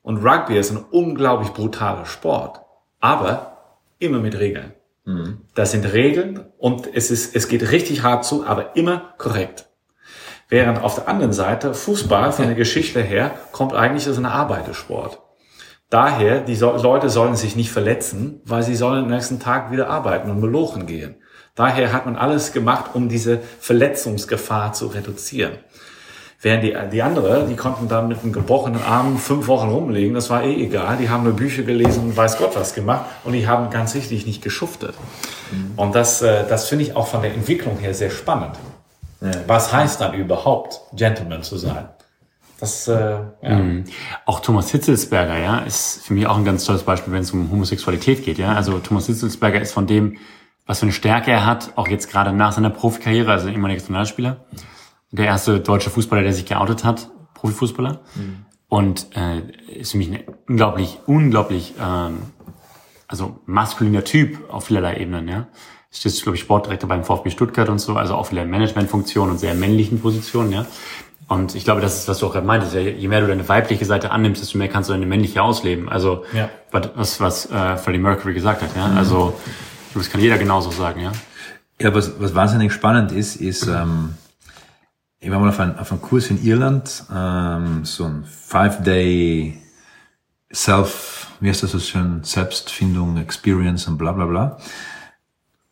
Und 0.06 0.24
Rugby 0.24 0.56
ist 0.56 0.70
ein 0.70 0.86
unglaublich 0.92 1.50
brutaler 1.50 2.06
Sport, 2.06 2.62
aber 3.00 3.58
immer 3.98 4.20
mit 4.20 4.38
Regeln. 4.38 4.76
Das 5.56 5.72
sind 5.72 5.92
Regeln 5.94 6.46
und 6.60 6.88
es, 6.94 7.10
ist, 7.10 7.36
es 7.36 7.48
geht 7.48 7.72
richtig 7.72 8.04
hart 8.04 8.24
zu, 8.24 8.46
aber 8.46 8.76
immer 8.76 9.16
korrekt. 9.18 9.66
Während 10.48 10.84
auf 10.84 10.94
der 10.94 11.08
anderen 11.08 11.34
Seite 11.34 11.74
Fußball 11.74 12.32
von 12.32 12.46
der 12.46 12.54
Geschichte 12.64 13.02
her 13.02 13.32
kommt 13.52 13.74
eigentlich 13.74 14.08
aus 14.08 14.18
einem 14.18 14.28
Arbeitersport. 14.28 15.24
Daher, 15.90 16.40
die 16.40 16.56
so 16.56 16.72
Leute 16.78 17.10
sollen 17.10 17.36
sich 17.36 17.56
nicht 17.56 17.72
verletzen, 17.72 18.42
weil 18.46 18.62
sie 18.62 18.76
sollen 18.76 19.06
am 19.06 19.10
nächsten 19.10 19.40
Tag 19.40 19.72
wieder 19.72 19.90
arbeiten 19.90 20.30
und 20.30 20.40
belochen 20.40 20.86
gehen. 20.86 21.16
Daher 21.56 21.94
hat 21.94 22.06
man 22.06 22.16
alles 22.16 22.54
gemacht, 22.54 22.92
um 22.94 23.10
diese 23.10 23.40
Verletzungsgefahr 23.60 24.74
zu 24.74 24.86
reduzieren. 24.86 25.58
Während 26.42 26.64
die, 26.64 26.76
die 26.92 27.02
andere, 27.02 27.48
die 27.48 27.56
konnten 27.56 27.88
dann 27.88 28.08
mit 28.08 28.22
einem 28.22 28.32
gebrochenen 28.32 28.84
Arm 28.84 29.18
fünf 29.18 29.48
Wochen 29.48 29.70
rumlegen, 29.70 30.14
das 30.14 30.30
war 30.30 30.44
eh 30.44 30.64
egal. 30.64 30.98
Die 30.98 31.10
haben 31.10 31.24
nur 31.24 31.34
Bücher 31.34 31.64
gelesen 31.64 32.04
und 32.04 32.18
weiß 32.18 32.38
Gott 32.38 32.56
was 32.56 32.74
gemacht 32.74 33.06
und 33.24 33.34
die 33.34 33.48
haben 33.48 33.70
ganz 33.70 33.96
richtig 33.96 34.26
nicht 34.26 34.44
geschuftet. 34.44 34.94
Und 35.76 35.96
das, 35.96 36.22
äh, 36.22 36.46
das 36.48 36.68
finde 36.70 36.86
ich 36.86 36.96
auch 36.96 37.08
von 37.08 37.22
der 37.22 37.34
Entwicklung 37.34 37.78
her 37.78 37.94
sehr 37.94 38.10
spannend. 38.10 38.58
Was 39.48 39.74
heißt 39.74 40.02
dann 40.02 40.14
überhaupt, 40.14 40.82
Gentleman 40.94 41.42
zu 41.42 41.58
sein? 41.58 41.90
Das, 42.60 42.88
äh, 42.88 43.18
ja. 43.42 43.62
Auch 44.26 44.40
Thomas 44.40 44.70
Hitzelsberger, 44.72 45.38
ja, 45.38 45.60
ist 45.60 46.06
für 46.06 46.14
mich 46.14 46.26
auch 46.28 46.38
ein 46.38 46.46
ganz 46.46 46.64
tolles 46.66 46.84
Beispiel, 46.84 47.12
wenn 47.12 47.22
es 47.22 47.32
um 47.32 47.52
Homosexualität 47.52 48.24
geht, 48.24 48.38
ja. 48.38 48.54
Also 48.54 48.80
Thomas 48.80 49.08
Hitzelsberger 49.08 49.60
ist 49.60 49.74
von 49.74 49.88
dem, 49.88 50.18
was 50.66 50.80
für 50.80 50.84
eine 50.84 50.94
Stärke 50.94 51.32
er 51.32 51.46
hat, 51.46 51.74
auch 51.76 51.88
jetzt 51.88 52.10
gerade 52.10 52.32
nach 52.32 52.54
seiner 52.54 52.70
Profikarriere, 52.70 53.32
also 53.32 53.50
ehemaliger 53.50 53.80
Nationalspieler, 53.80 54.46
der 55.16 55.26
erste 55.26 55.60
deutsche 55.60 55.90
Fußballer, 55.90 56.24
der 56.24 56.34
sich 56.34 56.46
geoutet 56.46 56.84
hat, 56.84 57.10
Profifußballer. 57.36 58.02
Und 58.68 59.08
äh, 59.16 59.42
ist 59.80 59.92
für 59.92 59.98
mich 59.98 60.12
ein 60.12 60.24
unglaublich, 60.48 61.00
unglaublich, 61.06 61.74
ähm, 61.82 62.18
also 63.08 63.40
maskuliner 63.46 64.04
Typ 64.04 64.52
auf 64.52 64.66
vielerlei 64.66 64.98
Ebenen, 64.98 65.28
ja. 65.28 65.48
Ist 65.92 66.04
jetzt, 66.04 66.24
glaube 66.24 66.36
ich, 66.36 66.42
Sportdirektor 66.42 66.90
beim 66.90 67.04
VfB 67.06 67.30
Stuttgart 67.30 67.70
und 67.70 67.80
so, 67.80 67.96
also 67.96 68.16
auch 68.16 68.26
viele 68.26 68.46
Managementfunktionen 68.46 69.32
und 69.32 69.38
sehr 69.38 69.54
männlichen 69.54 70.02
Positionen, 70.02 70.52
ja. 70.52 70.66
Und 71.28 71.56
ich 71.56 71.64
glaube, 71.64 71.82
das 71.82 72.00
ist, 72.00 72.08
was 72.08 72.20
du 72.20 72.28
auch 72.28 72.34
gerade 72.34 72.46
meintest, 72.46 72.74
ja, 72.74 72.82
je 72.82 73.08
mehr 73.08 73.22
du 73.22 73.28
deine 73.28 73.48
weibliche 73.48 73.86
Seite 73.86 74.12
annimmst, 74.12 74.42
desto 74.42 74.58
mehr 74.58 74.68
kannst 74.68 74.90
du 74.90 74.94
deine 74.94 75.06
männliche 75.06 75.42
ausleben. 75.42 75.88
Also 75.90 76.24
Ja. 76.34 76.50
was, 76.72 77.20
was 77.20 77.50
äh, 77.50 77.78
Freddie 77.78 78.00
Mercury 78.00 78.34
gesagt 78.34 78.62
hat, 78.62 78.76
ja. 78.76 78.86
Also 78.96 79.34
ich 79.88 79.94
glaube, 79.94 80.04
das 80.06 80.10
kann 80.12 80.22
jeder 80.22 80.38
genauso 80.38 80.72
sagen, 80.72 81.00
ja. 81.02 81.12
Ja, 81.80 81.94
was, 81.94 82.20
was 82.20 82.36
wahnsinnig 82.36 82.74
spannend 82.74 83.12
ist, 83.12 83.36
ist, 83.38 83.68
ähm, 83.68 84.16
ich 85.26 85.32
war 85.32 85.40
mal 85.40 85.50
auf, 85.50 85.60
ein, 85.60 85.80
auf 85.80 85.92
einem 85.92 86.04
Kurs 86.04 86.30
in 86.30 86.44
Irland, 86.44 87.04
ähm, 87.12 87.84
so 87.84 88.06
ein 88.06 88.26
Five-Day 88.26 89.60
Self, 90.54 91.32
wie 91.40 91.50
heißt 91.50 91.64
das 91.64 91.72
so 91.72 91.80
schön, 91.80 92.24
Selbstfindung, 92.24 93.18
Experience 93.18 93.88
und 93.88 93.98
bla 93.98 94.12
bla 94.12 94.28
bla. 94.28 94.58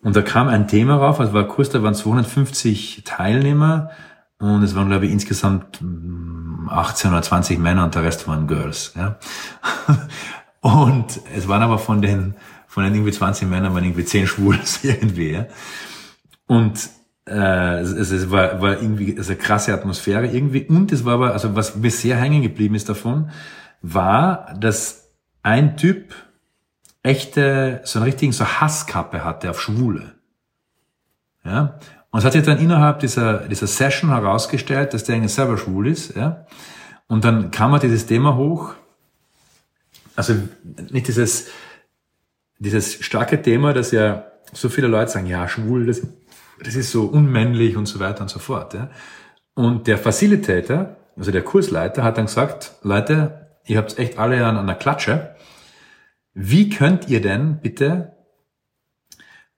Und 0.01 0.15
da 0.15 0.23
kam 0.23 0.47
ein 0.47 0.67
Thema 0.67 0.95
rauf, 0.95 1.19
also 1.19 1.33
war 1.33 1.43
ein 1.43 1.47
Kurs, 1.47 1.69
da 1.69 1.83
waren 1.83 1.93
250 1.93 3.03
Teilnehmer 3.05 3.91
und 4.39 4.63
es 4.63 4.73
waren, 4.73 4.89
glaube 4.89 5.05
ich, 5.05 5.11
insgesamt 5.11 5.79
mm, 5.81 6.69
18 6.69 7.11
oder 7.11 7.21
20 7.21 7.59
Männer 7.59 7.83
und 7.83 7.93
der 7.93 8.01
Rest 8.01 8.27
waren 8.27 8.47
Girls. 8.47 8.93
Ja. 8.95 9.19
Und 10.61 11.19
es 11.35 11.49
waren 11.49 11.61
aber 11.61 11.77
von 11.77 12.01
den, 12.01 12.35
von 12.67 12.85
den 12.85 12.95
irgendwie 12.95 13.11
20 13.11 13.49
Männern 13.49 13.73
waren 13.73 13.83
irgendwie 13.83 14.05
10 14.05 14.27
Schwules 14.27 14.81
irgendwie. 14.85 15.31
Ja. 15.31 15.45
Und 16.47 16.89
äh, 17.27 17.79
es, 17.79 17.91
es- 17.91 18.11
es 18.11 18.31
war, 18.31 18.61
war 18.61 18.81
irgendwie 18.81 19.17
also 19.17 19.31
eine 19.31 19.41
krasse 19.41 19.73
Atmosphäre 19.73 20.27
irgendwie. 20.27 20.65
Und 20.65 20.91
es 20.91 21.05
war 21.05 21.13
aber, 21.15 21.33
also 21.33 21.55
was 21.55 21.75
mir 21.75 21.91
sehr 21.91 22.17
hängen 22.17 22.41
geblieben 22.41 22.75
ist 22.75 22.89
davon, 22.89 23.29
war, 23.81 24.53
dass 24.59 25.09
ein 25.41 25.77
Typ 25.77 26.13
echte, 27.01 27.81
so 27.83 27.99
einen 27.99 28.05
richtigen 28.05 28.31
so 28.31 28.45
Hasskappe 28.45 29.23
hatte 29.23 29.49
auf 29.49 29.61
Schwule. 29.61 30.13
Ja. 31.43 31.79
Und 32.11 32.19
es 32.19 32.25
hat 32.25 32.33
sich 32.33 32.43
dann 32.43 32.59
innerhalb 32.59 32.99
dieser, 32.99 33.47
dieser 33.47 33.67
Session 33.67 34.09
herausgestellt, 34.11 34.93
dass 34.93 35.03
der 35.03 35.15
eigentlich 35.15 35.33
selber 35.33 35.57
schwul 35.57 35.87
ist. 35.87 36.15
Ja. 36.15 36.45
Und 37.07 37.25
dann 37.25 37.51
kam 37.51 37.71
halt 37.71 37.83
dieses 37.83 38.05
Thema 38.05 38.35
hoch. 38.37 38.75
Also 40.15 40.35
nicht 40.91 41.07
dieses, 41.07 41.47
dieses 42.59 43.03
starke 43.03 43.41
Thema, 43.41 43.73
dass 43.73 43.91
ja 43.91 44.25
so 44.53 44.69
viele 44.69 44.87
Leute 44.87 45.11
sagen, 45.11 45.25
ja, 45.25 45.47
schwul, 45.47 45.87
das, 45.87 46.01
das 46.59 46.75
ist 46.75 46.91
so 46.91 47.05
unmännlich 47.05 47.77
und 47.77 47.85
so 47.85 47.99
weiter 47.99 48.21
und 48.21 48.29
so 48.29 48.39
fort. 48.39 48.73
Ja. 48.73 48.89
Und 49.53 49.87
der 49.87 49.97
Facilitator, 49.97 50.95
also 51.15 51.31
der 51.31 51.43
Kursleiter, 51.43 52.03
hat 52.03 52.17
dann 52.17 52.25
gesagt, 52.25 52.73
Leute, 52.81 53.47
ihr 53.65 53.77
habt 53.77 53.97
echt 53.99 54.17
alle 54.17 54.45
an 54.45 54.57
einer 54.57 54.75
Klatsche. 54.75 55.35
Wie 56.33 56.69
könnt 56.69 57.07
ihr 57.09 57.21
denn 57.21 57.59
bitte 57.61 58.13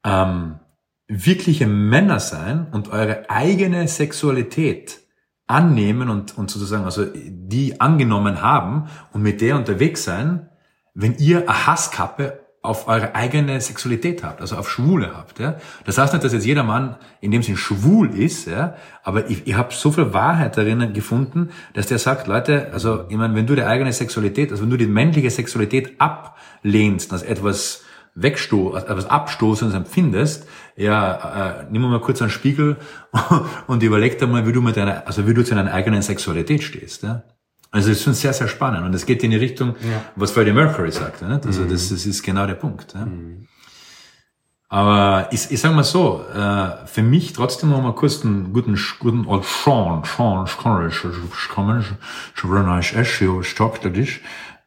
ähm, 0.04 0.60
wirkliche 1.08 1.68
Männer 1.68 2.20
sein 2.20 2.68
und 2.72 2.90
eure 2.90 3.30
eigene 3.30 3.88
Sexualität 3.88 5.02
annehmen 5.48 6.10
und, 6.10 6.38
und 6.38 6.50
sozusagen, 6.50 6.86
also 6.86 7.06
die 7.14 7.80
angenommen 7.80 8.42
haben 8.42 8.90
und 9.14 9.22
mit 9.22 9.42
der 9.42 9.56
unterwegs 9.56 10.04
sein, 10.04 10.50
wenn 10.94 11.18
ihr 11.18 11.42
eine 11.42 11.68
Hasskappe 11.68 12.45
auf 12.66 12.88
eure 12.88 13.16
eigene 13.16 13.60
Sexualität 13.62 14.24
habt, 14.24 14.42
also 14.42 14.56
auf 14.58 14.70
Schwule 14.70 15.12
habt. 15.16 15.40
Ja? 15.40 15.56
Das 15.86 15.98
heißt 15.98 16.14
nicht, 16.14 16.24
dass 16.24 16.34
jetzt 16.34 16.46
jeder 16.46 16.64
Mann 16.64 16.96
in 17.22 17.32
dem 17.32 17.44
Sinn 17.44 17.58
schwul 17.58 18.18
ist, 18.18 18.48
ja? 18.48 18.76
aber 19.04 19.30
ich, 19.30 19.48
ich 19.48 19.56
habe 19.56 19.74
so 19.74 19.92
viel 19.92 20.14
Wahrheit 20.14 20.58
darin 20.58 20.94
gefunden, 20.94 21.50
dass 21.74 21.88
der 21.88 22.00
sagt, 22.00 22.28
Leute, 22.28 22.70
also 22.74 23.06
ich 23.10 23.18
meine, 23.18 23.36
wenn 23.36 23.48
du 23.48 23.56
die 23.56 23.64
eigene 23.64 23.94
Sexualität, 23.94 24.52
also 24.52 24.64
wenn 24.64 24.70
du 24.70 24.78
die 24.78 24.88
männliche 24.88 25.30
Sexualität 25.30 26.00
ablehnst, 26.00 27.14
als 27.14 27.24
etwas 27.24 27.82
wegsto 28.16 28.72
als 28.72 28.86
etwas 28.86 29.10
Abstoßendes 29.10 29.76
empfindest, 29.76 30.48
ja, 30.78 31.60
äh, 31.60 31.66
nimm 31.70 31.82
mal 31.82 32.00
kurz 32.00 32.22
einen 32.22 32.32
Spiegel 32.32 32.78
und 33.68 33.84
überleg 33.84 34.18
dir 34.18 34.28
mal, 34.28 34.48
wie 34.48 34.54
du 34.54 34.62
mit 34.62 34.78
deiner, 34.78 35.06
also 35.06 35.28
wie 35.28 35.34
du 35.34 35.44
zu 35.44 35.54
deiner 35.54 35.74
eigenen 35.74 36.02
Sexualität 36.02 36.64
stehst. 36.64 37.04
Ja? 37.04 37.24
Also 37.76 37.90
das 37.90 37.98
ist 37.98 38.04
schon 38.04 38.14
sehr, 38.14 38.34
sehr 38.34 38.48
spannend. 38.48 38.86
Und 38.86 38.94
es 38.94 39.06
geht 39.06 39.24
in 39.24 39.32
die 39.32 39.38
Richtung, 39.38 39.76
was 40.16 40.32
Freddie 40.32 40.54
Mercury 40.54 40.92
sagte. 40.92 41.26
Nicht? 41.26 41.46
Also 41.46 41.66
das, 41.66 41.90
das 41.90 42.06
ist 42.06 42.24
genau 42.24 42.48
der 42.48 42.56
Punkt. 42.56 42.94
Ja? 42.94 43.08
Aber 44.70 45.28
ich, 45.32 45.52
ich 45.52 45.60
sage 45.60 45.76
mal 45.76 45.84
so, 45.84 46.24
äh, 46.34 46.88
für 46.88 47.04
mich 47.04 47.34
trotzdem 47.34 47.70
noch 47.70 47.82
mal 47.82 47.94
kurz 47.94 48.24
einen 48.24 48.52
guten, 48.52 48.80
guten 49.00 49.26
old 49.26 49.46
Sean, 49.46 50.04
Sean, 50.04 50.48
Sean, 50.48 50.90
Sean, 50.92 51.84
Sean, 53.54 53.94
Sean, 53.94 54.08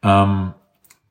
ähm, 0.02 0.54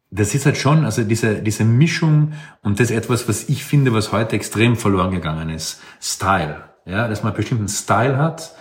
das 0.09 0.33
ist 0.33 0.45
halt 0.45 0.57
schon, 0.57 0.85
also 0.85 1.03
diese, 1.03 1.41
diese 1.41 1.65
Mischung 1.65 2.33
und 2.63 2.79
das 2.79 2.91
ist 2.91 2.95
etwas, 2.95 3.27
was 3.27 3.49
ich 3.49 3.65
finde, 3.65 3.93
was 3.93 4.11
heute 4.11 4.35
extrem 4.35 4.77
verloren 4.77 5.11
gegangen 5.11 5.49
ist. 5.49 5.81
Style. 6.01 6.63
Ja, 6.85 7.07
dass 7.07 7.23
man 7.23 7.33
einen 7.33 7.37
bestimmten 7.37 7.67
Style 7.67 8.17
hat. 8.17 8.53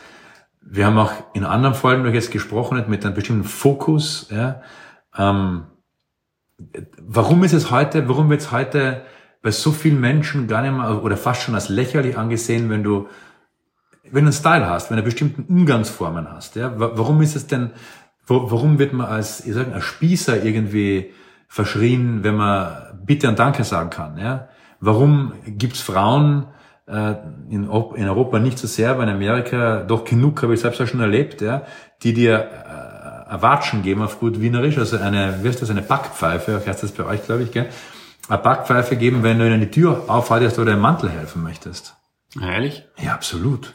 Wir 0.69 0.87
haben 0.87 0.99
auch 0.99 1.13
in 1.33 1.45
anderen 1.45 1.75
Folgen 1.75 2.03
noch 2.03 2.13
jetzt 2.13 2.33
gesprochen 2.33 2.85
mit 2.89 3.05
einem 3.05 3.15
bestimmten 3.15 3.45
Fokus. 3.45 4.29
Ja. 4.31 4.63
Ähm, 5.17 5.65
warum 7.01 7.45
ist 7.45 7.53
es 7.53 7.71
heute, 7.71 8.09
warum 8.09 8.31
wird 8.31 8.41
es 8.41 8.51
heute 8.51 9.03
bei 9.43 9.53
so 9.53 9.71
vielen 9.71 10.01
Menschen 10.01 10.49
gar 10.49 10.63
nicht 10.63 10.73
mehr 10.73 11.05
oder 11.05 11.17
fast 11.17 11.43
schon 11.43 11.55
als 11.55 11.69
lächerlich 11.69 12.19
angesehen, 12.19 12.69
wenn 12.69 12.83
du 12.83 13.07
wenn 14.03 14.25
du 14.25 14.31
einen 14.31 14.33
Style 14.33 14.69
hast, 14.69 14.91
wenn 14.91 14.99
du 14.99 15.03
bestimmten 15.03 15.43
Umgangsformen 15.53 16.31
hast, 16.31 16.55
ja, 16.55 16.79
wa- 16.79 16.93
warum 16.95 17.23
ist 17.23 17.35
es 17.35 17.49
denn, 17.49 17.73
warum 18.27 18.79
wird 18.79 18.93
man 18.93 19.07
als, 19.07 19.45
ich 19.45 19.53
sag, 19.53 19.73
als 19.73 19.85
Spießer 19.85 20.45
irgendwie 20.45 21.13
verschrien, 21.49 22.23
wenn 22.23 22.37
man 22.37 23.01
Bitte 23.05 23.29
und 23.29 23.39
Danke 23.39 23.65
sagen 23.65 23.91
kann, 23.91 24.17
ja? 24.19 24.49
Warum 24.79 25.33
gibt's 25.47 25.81
Frauen 25.81 26.47
in, 26.89 27.69
Eu- 27.69 27.95
in 27.95 28.09
Europa 28.09 28.39
nicht 28.39 28.59
so 28.59 28.67
sehr, 28.67 28.91
aber 28.91 29.03
in 29.03 29.09
Amerika 29.09 29.83
doch 29.83 30.05
genug, 30.05 30.43
habe 30.43 30.55
ich 30.55 30.61
selbst 30.61 30.81
auch 30.81 30.87
schon 30.87 31.01
erlebt, 31.01 31.41
ja, 31.41 31.63
die 32.03 32.13
dir 32.15 32.49
äh, 33.31 33.43
Watschen 33.43 33.83
geben 33.83 34.03
auf 34.03 34.21
gut 34.21 34.41
Wienerisch, 34.41 34.79
also 34.79 34.97
eine, 34.99 35.43
heißt 35.45 35.63
das, 35.63 35.71
eine 35.71 35.83
Backpfeife, 35.83 36.63
heißt 36.65 36.83
das 36.85 36.93
bei 36.93 37.05
euch, 37.05 37.25
glaube 37.25 37.43
ich, 37.43 37.51
gell? 37.51 37.69
Eine 38.29 38.39
Backpfeife 38.39 38.97
geben, 38.97 39.23
wenn 39.23 39.39
du 39.39 39.47
ihnen 39.47 39.61
die 39.61 39.71
Tür 39.71 40.05
aufhaltest 40.09 40.59
oder 40.59 40.73
im 40.73 40.81
Mantel 40.81 41.11
helfen 41.11 41.43
möchtest. 41.43 41.97
Ehrlich? 42.41 42.85
Ja, 42.99 43.15
absolut. 43.15 43.75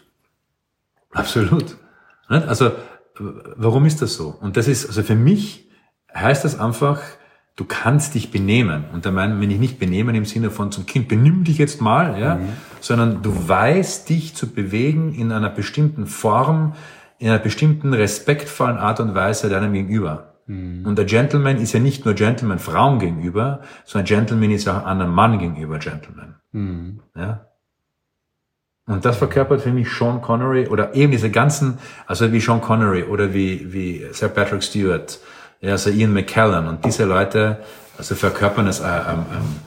Absolut. 1.13 1.77
Also, 2.27 2.71
warum 3.19 3.85
ist 3.85 4.01
das 4.01 4.13
so? 4.13 4.35
Und 4.41 4.55
das 4.57 4.67
ist, 4.67 4.87
also 4.87 5.03
für 5.03 5.15
mich 5.15 5.69
heißt 6.13 6.43
das 6.45 6.59
einfach, 6.59 7.01
du 7.61 7.67
kannst 7.67 8.15
dich 8.15 8.31
benehmen. 8.31 8.85
Und 8.91 9.05
da 9.05 9.11
meinen, 9.11 9.39
wenn 9.39 9.51
ich 9.51 9.59
nicht 9.59 9.77
benehmen 9.77 10.15
im 10.15 10.25
Sinne 10.25 10.49
von 10.49 10.71
zum 10.71 10.87
Kind, 10.87 11.07
benimm 11.07 11.43
dich 11.43 11.59
jetzt 11.59 11.79
mal, 11.79 12.19
ja, 12.19 12.39
sondern 12.79 13.21
du 13.21 13.47
weißt 13.47 14.09
dich 14.09 14.33
zu 14.33 14.47
bewegen 14.47 15.13
in 15.13 15.31
einer 15.31 15.51
bestimmten 15.51 16.07
Form, 16.07 16.73
in 17.19 17.29
einer 17.29 17.37
bestimmten 17.37 17.93
respektvollen 17.93 18.77
Art 18.77 18.99
und 18.99 19.13
Weise 19.13 19.47
deinem 19.47 19.73
Gegenüber. 19.73 20.33
Und 20.87 20.95
der 20.95 21.05
Gentleman 21.05 21.57
ist 21.57 21.73
ja 21.73 21.79
nicht 21.79 22.03
nur 22.03 22.15
Gentleman 22.15 22.57
Frauen 22.57 22.97
gegenüber, 22.97 23.61
sondern 23.85 24.07
Gentleman 24.07 24.49
ist 24.49 24.67
auch 24.67 24.83
einem 24.83 25.11
Mann 25.13 25.37
gegenüber 25.37 25.77
Gentleman. 25.77 26.37
Ja? 27.15 27.45
Und 28.87 29.05
das 29.05 29.17
verkörpert 29.17 29.61
für 29.61 29.71
mich 29.71 29.87
Sean 29.91 30.19
Connery 30.23 30.67
oder 30.67 30.95
eben 30.95 31.11
diese 31.11 31.29
ganzen, 31.29 31.77
also 32.07 32.33
wie 32.33 32.39
Sean 32.39 32.59
Connery 32.59 33.03
oder 33.03 33.35
wie, 33.35 33.71
wie 33.71 34.07
Sir 34.13 34.29
Patrick 34.29 34.63
Stewart, 34.63 35.19
also 35.63 35.89
Ian 35.89 36.13
McKellen 36.13 36.67
und 36.67 36.83
diese 36.85 37.05
Leute, 37.05 37.63
also 37.97 38.15
verkörpern 38.15 38.67
es, 38.67 38.79
äh, 38.79 38.83
ähm, 38.85 39.25
ähm, 39.31 39.59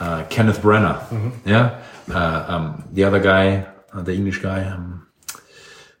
äh, 0.00 0.22
Kenneth 0.30 0.62
Brenner, 0.62 1.02
ja, 1.44 1.78
äh, 2.08 2.54
um, 2.54 2.84
the 2.94 3.04
other 3.04 3.20
guy, 3.20 3.64
uh, 3.94 4.02
the 4.04 4.14
English 4.14 4.40
guy, 4.40 4.62
um, 4.74 5.02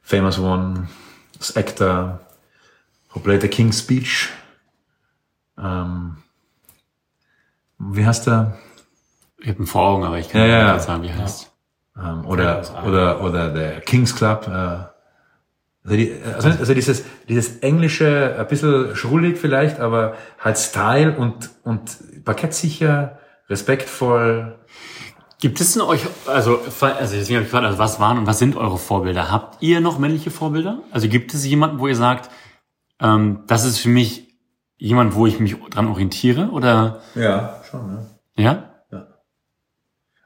famous 0.02 0.38
one, 0.38 0.88
das 1.38 1.56
Actor, 1.56 2.20
who 3.10 3.20
played 3.20 3.42
the 3.42 3.48
King's 3.48 3.78
Speech, 3.80 4.30
ähm, 5.58 6.16
wie 7.78 8.04
heißt 8.06 8.26
der? 8.26 8.58
Ich 9.38 9.48
habe 9.48 9.62
ihn 9.62 9.66
vor 9.66 9.82
Augen, 9.82 10.04
aber 10.04 10.18
ich 10.18 10.28
kann 10.28 10.42
Ja, 10.42 10.46
ja, 10.46 10.58
ja. 10.60 10.72
nicht 10.74 10.84
sagen, 10.84 11.02
wie 11.02 11.12
heißt. 11.12 11.50
Ähm, 11.96 12.26
oder, 12.26 12.62
oder, 12.86 13.20
oder 13.22 13.48
der 13.50 13.80
King's 13.80 14.14
Club. 14.14 14.46
Äh, 14.48 14.89
also, 15.84 15.96
die, 15.96 16.12
also, 16.34 16.48
also 16.48 16.74
dieses, 16.74 17.04
dieses 17.28 17.58
englische, 17.58 18.36
ein 18.38 18.46
bisschen 18.46 18.94
schrullig 18.94 19.38
vielleicht, 19.38 19.80
aber 19.80 20.14
halt 20.38 20.58
Style 20.58 21.16
und, 21.16 21.50
und 21.64 22.24
parkettsicher, 22.24 23.18
respektvoll. 23.48 24.58
Gibt 25.40 25.60
es 25.60 25.72
denn 25.72 25.82
euch, 25.82 26.02
also, 26.26 26.60
also 26.60 27.16
deswegen 27.16 27.36
habe 27.36 27.44
ich 27.44 27.50
gefragt, 27.50 27.64
also 27.64 27.78
was 27.78 27.98
waren 27.98 28.18
und 28.18 28.26
was 28.26 28.38
sind 28.38 28.56
eure 28.56 28.76
Vorbilder? 28.76 29.30
Habt 29.30 29.62
ihr 29.62 29.80
noch 29.80 29.98
männliche 29.98 30.30
Vorbilder? 30.30 30.82
Also 30.90 31.08
gibt 31.08 31.32
es 31.32 31.46
jemanden, 31.46 31.78
wo 31.78 31.88
ihr 31.88 31.96
sagt, 31.96 32.30
ähm, 33.00 33.44
das 33.46 33.64
ist 33.64 33.78
für 33.78 33.88
mich 33.88 34.28
jemand, 34.76 35.14
wo 35.14 35.26
ich 35.26 35.40
mich 35.40 35.56
dran 35.70 35.88
orientiere? 35.88 36.50
Oder 36.50 37.00
Ja, 37.14 37.62
schon, 37.70 37.86
ne? 37.86 38.06
ja? 38.36 38.66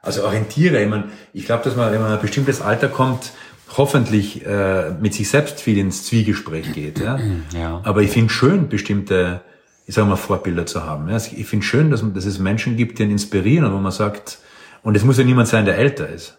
Also 0.03 0.25
orientiere, 0.25 0.83
ich 0.83 0.89
meine, 0.89 1.05
ich 1.33 1.47
glaube, 1.47 1.65
dass 1.65 1.77
man, 1.77 1.91
wenn 1.91 2.01
man 2.01 2.11
in 2.11 2.17
ein 2.17 2.21
bestimmtes 2.21 2.61
Alter 2.61 2.89
kommt, 2.89 3.33
hoffentlich 3.77 4.45
äh, 4.47 4.91
mit 5.01 5.15
sich 5.15 5.29
selbst 5.29 5.61
viel 5.61 5.79
ins 5.79 6.05
Zwiegespräch 6.05 6.73
geht. 6.73 7.01
Ja? 7.01 7.19
Ja. 7.53 7.81
Aber 7.85 8.03
ich 8.03 8.11
finde 8.11 8.33
schön, 8.33 8.69
bestimmte, 8.69 9.43
ich 9.87 9.95
sage 9.95 10.09
mal, 10.09 10.17
Vorbilder 10.17 10.67
zu 10.67 10.85
haben. 10.85 11.09
Ja? 11.09 11.17
Ich 11.17 11.47
finde 11.47 11.65
schön, 11.65 11.91
dass, 11.91 12.05
dass 12.13 12.25
es 12.25 12.39
Menschen 12.39 12.77
gibt, 12.77 12.99
die 12.99 13.05
einen 13.05 13.13
inspirieren 13.13 13.67
und 13.67 13.73
wo 13.73 13.79
man 13.79 13.93
sagt, 13.93 14.39
und 14.83 14.97
es 14.97 15.05
muss 15.05 15.19
ja 15.19 15.25
niemand 15.25 15.49
sein, 15.49 15.65
der 15.65 15.79
älter 15.79 16.09
ist. 16.09 16.39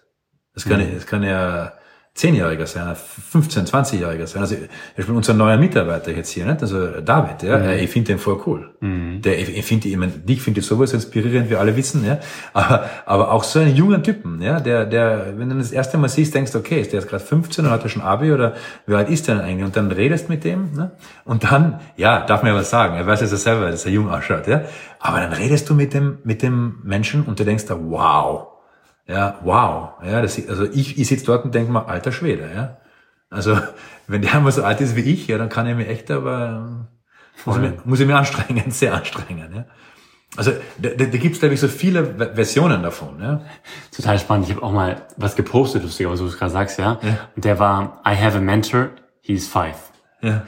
Es 0.53 0.65
kann, 0.65 0.79
es 0.79 1.05
kann 1.05 1.23
ja 1.23 1.73
Zehnjähriger 2.15 2.65
sein, 2.65 2.95
15, 2.95 3.65
20-Jähriger 3.65 4.25
sein. 4.25 4.41
Also, 4.41 4.55
ich 4.95 5.05
bin 5.05 5.17
unser 5.17 5.33
neuer 5.33 5.57
Mitarbeiter 5.57 6.11
jetzt 6.11 6.29
hier, 6.29 6.45
nicht? 6.45 6.61
Also 6.61 7.01
David, 7.01 7.43
ja, 7.43 7.73
ich 7.73 7.89
finde 7.89 8.13
den 8.13 8.19
voll 8.19 8.41
cool. 8.45 8.69
Der, 9.19 9.37
ich, 9.37 9.49
ich 9.57 9.65
finde, 9.65 9.89
ich 9.89 9.97
meine, 9.97 10.13
dich 10.13 10.41
finde 10.41 10.61
ich 10.61 10.65
sowas 10.65 10.93
inspirierend, 10.93 11.49
wir 11.49 11.59
alle 11.59 11.75
wissen, 11.75 12.05
ja. 12.05 12.19
Aber, 12.53 12.89
aber 13.05 13.31
auch 13.33 13.43
so 13.43 13.59
einen 13.59 13.75
jungen 13.75 14.01
Typen, 14.01 14.41
ja, 14.41 14.61
der, 14.61 14.85
der, 14.85 15.37
wenn 15.37 15.49
du 15.49 15.57
das 15.57 15.73
erste 15.73 15.97
Mal 15.97 16.07
siehst, 16.07 16.33
denkst, 16.33 16.55
okay, 16.55 16.79
ist 16.79 16.93
der 16.93 17.01
jetzt 17.01 17.09
gerade 17.09 17.21
15 17.21 17.65
oder 17.65 17.73
hat 17.73 17.83
er 17.83 17.89
schon 17.89 18.01
Abi 18.01 18.31
oder 18.31 18.53
wie 18.87 18.95
alt 18.95 19.09
ist 19.09 19.27
der 19.27 19.35
denn 19.35 19.43
eigentlich? 19.43 19.65
Und 19.65 19.75
dann 19.75 19.91
redest 19.91 20.29
mit 20.29 20.45
dem, 20.45 20.71
ne? 20.71 20.91
Und 21.25 21.43
dann, 21.43 21.81
ja, 21.97 22.25
darf 22.25 22.45
ja 22.45 22.55
was 22.55 22.69
sagen. 22.69 22.95
Er 22.95 23.05
weiß 23.05 23.19
ja 23.19 23.27
selber, 23.27 23.69
dass 23.69 23.85
er 23.85 23.91
jung 23.91 24.09
ausschaut, 24.09 24.47
ja. 24.47 24.61
Aber 24.99 25.19
dann 25.19 25.33
redest 25.33 25.69
du 25.69 25.73
mit 25.75 25.93
dem, 25.93 26.19
mit 26.23 26.41
dem 26.41 26.79
Menschen 26.83 27.23
und 27.23 27.41
du 27.41 27.43
denkst 27.43 27.65
da, 27.65 27.77
wow. 27.77 28.54
Ja, 29.07 29.39
wow. 29.43 29.89
Ja, 30.03 30.21
das, 30.21 30.39
also 30.49 30.63
ich, 30.65 30.97
ich 30.97 31.07
sitze 31.07 31.25
dort 31.25 31.45
und 31.45 31.53
denke 31.53 31.71
mal, 31.71 31.85
alter 31.85 32.11
Schwede, 32.11 32.49
ja. 32.53 32.77
Also, 33.29 33.57
wenn 34.07 34.21
der 34.21 34.39
mal 34.39 34.51
so 34.51 34.63
alt 34.63 34.81
ist 34.81 34.95
wie 34.95 35.01
ich, 35.01 35.27
ja, 35.27 35.37
dann 35.37 35.49
kann 35.49 35.67
er 35.67 35.75
mir 35.75 35.87
echt, 35.87 36.09
aber 36.11 36.87
muss 37.45 37.55
ich, 37.57 37.61
mir, 37.61 37.73
muss 37.85 37.99
ich 37.99 38.07
mir 38.07 38.17
anstrengen, 38.17 38.63
sehr 38.71 38.93
anstrengen, 38.93 39.53
ja. 39.55 39.65
Also, 40.37 40.51
da, 40.79 40.89
da, 40.89 41.05
da 41.05 41.17
gibt 41.17 41.35
es, 41.35 41.39
glaube 41.39 41.53
ich, 41.53 41.59
so 41.61 41.67
viele 41.69 42.03
Ver- 42.17 42.33
Versionen 42.35 42.83
davon, 42.83 43.21
ja. 43.21 43.41
Total 43.95 44.19
spannend. 44.19 44.47
Ich 44.49 44.55
habe 44.55 44.65
auch 44.65 44.71
mal 44.73 45.03
was 45.17 45.35
gepostet, 45.35 45.83
lustig, 45.83 46.05
aber 46.07 46.17
so 46.17 46.25
wie 46.25 46.31
du 46.31 46.37
gerade 46.37 46.51
sagst, 46.51 46.77
ja. 46.79 46.99
Und 47.35 47.45
der 47.45 47.57
war, 47.59 48.01
I 48.05 48.15
have 48.15 48.37
a 48.37 48.41
mentor, 48.41 48.89
he's 49.21 49.47
five. 49.47 49.77
Ja, 50.21 50.43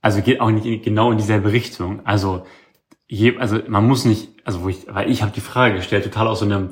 Also 0.00 0.20
geht 0.22 0.40
auch 0.40 0.50
nicht 0.50 0.84
genau 0.84 1.10
in 1.10 1.18
dieselbe 1.18 1.50
Richtung. 1.50 2.04
Also, 2.06 2.46
je, 3.08 3.36
also 3.38 3.58
man 3.66 3.86
muss 3.86 4.04
nicht, 4.04 4.28
also 4.44 4.62
wo 4.62 4.68
ich, 4.68 4.86
weil 4.88 5.10
ich 5.10 5.22
habe 5.22 5.32
die 5.32 5.40
Frage 5.40 5.76
gestellt, 5.76 6.04
total 6.04 6.28
aus 6.28 6.38
so 6.40 6.44
einem, 6.44 6.70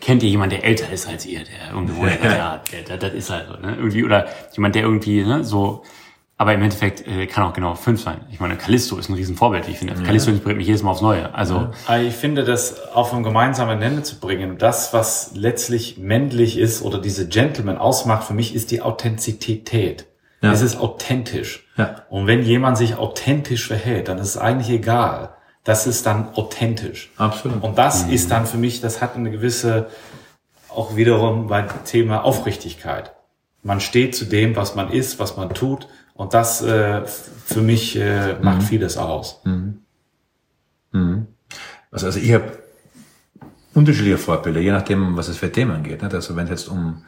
kennt 0.00 0.22
ihr 0.22 0.28
jemanden, 0.28 0.56
der 0.56 0.64
älter 0.64 0.90
ist 0.92 1.08
als 1.08 1.26
ihr, 1.26 1.40
der 1.40 1.74
irgendwo, 1.74 2.06
ja, 2.24 2.62
der, 2.88 2.96
das 2.96 3.14
ist 3.14 3.30
halt 3.30 3.46
so, 3.48 3.54
ne? 3.54 3.76
Irgendwie, 3.76 4.04
oder 4.04 4.26
jemand, 4.52 4.74
der 4.74 4.82
irgendwie, 4.82 5.22
ne, 5.22 5.44
so, 5.44 5.82
aber 6.40 6.54
im 6.54 6.62
Endeffekt 6.62 7.04
äh, 7.06 7.26
kann 7.26 7.44
auch 7.44 7.52
genau 7.52 7.74
fünf 7.74 8.00
sein. 8.00 8.20
Ich 8.30 8.38
meine, 8.38 8.56
Callisto 8.56 8.96
ist 8.96 9.08
ein 9.08 9.14
Riesenvorbild, 9.14 9.66
wie 9.66 9.72
ich 9.72 9.78
finde. 9.78 9.94
Callisto 9.94 10.30
inspiriert 10.30 10.56
mich 10.56 10.68
jedes 10.68 10.84
Mal 10.84 10.92
aufs 10.92 11.02
Neue. 11.02 11.34
Also, 11.34 11.70
Aber 11.86 11.98
Ich 11.98 12.14
finde, 12.14 12.44
das 12.44 12.80
auf 12.94 13.12
einen 13.12 13.24
gemeinsamen 13.24 13.80
Nenner 13.80 14.04
zu 14.04 14.20
bringen, 14.20 14.56
das, 14.56 14.94
was 14.94 15.32
letztlich 15.34 15.98
männlich 15.98 16.56
ist 16.56 16.82
oder 16.82 17.00
diese 17.00 17.26
Gentleman 17.26 17.76
ausmacht, 17.76 18.22
für 18.22 18.34
mich 18.34 18.54
ist 18.54 18.70
die 18.70 18.82
Authentizität. 18.82 20.06
Ja. 20.40 20.52
Es 20.52 20.62
ist 20.62 20.78
authentisch. 20.78 21.66
Ja. 21.76 22.02
Und 22.08 22.28
wenn 22.28 22.42
jemand 22.42 22.78
sich 22.78 22.94
authentisch 22.94 23.66
verhält, 23.66 24.06
dann 24.06 24.18
ist 24.18 24.28
es 24.28 24.38
eigentlich 24.38 24.70
egal. 24.70 25.30
Das 25.68 25.86
ist 25.86 26.06
dann 26.06 26.28
authentisch. 26.34 27.12
absolut. 27.18 27.62
Und 27.62 27.76
das 27.76 28.04
ist 28.04 28.30
dann 28.30 28.46
für 28.46 28.56
mich, 28.56 28.80
das 28.80 29.02
hat 29.02 29.16
eine 29.16 29.30
gewisse, 29.30 29.90
auch 30.70 30.96
wiederum 30.96 31.48
beim 31.48 31.68
Thema 31.84 32.24
Aufrichtigkeit. 32.24 33.12
Man 33.62 33.82
steht 33.82 34.16
zu 34.16 34.24
dem, 34.24 34.56
was 34.56 34.76
man 34.76 34.90
ist, 34.90 35.18
was 35.18 35.36
man 35.36 35.50
tut. 35.50 35.86
Und 36.14 36.32
das 36.32 36.62
äh, 36.62 37.02
für 37.04 37.60
mich 37.60 37.96
äh, 37.96 38.38
macht 38.40 38.62
vieles 38.62 38.96
aus. 38.96 39.42
Also, 41.90 42.06
also 42.06 42.18
ich 42.18 42.32
habe 42.32 42.50
unterschiedliche 43.74 44.16
Vorbilder, 44.16 44.60
je 44.60 44.72
nachdem, 44.72 45.18
was 45.18 45.28
es 45.28 45.36
für 45.36 45.52
Themen 45.52 45.82
geht. 45.82 46.02
Also 46.02 46.34
wenn 46.34 46.44
es 46.44 46.50
jetzt 46.50 46.68
um, 46.68 47.04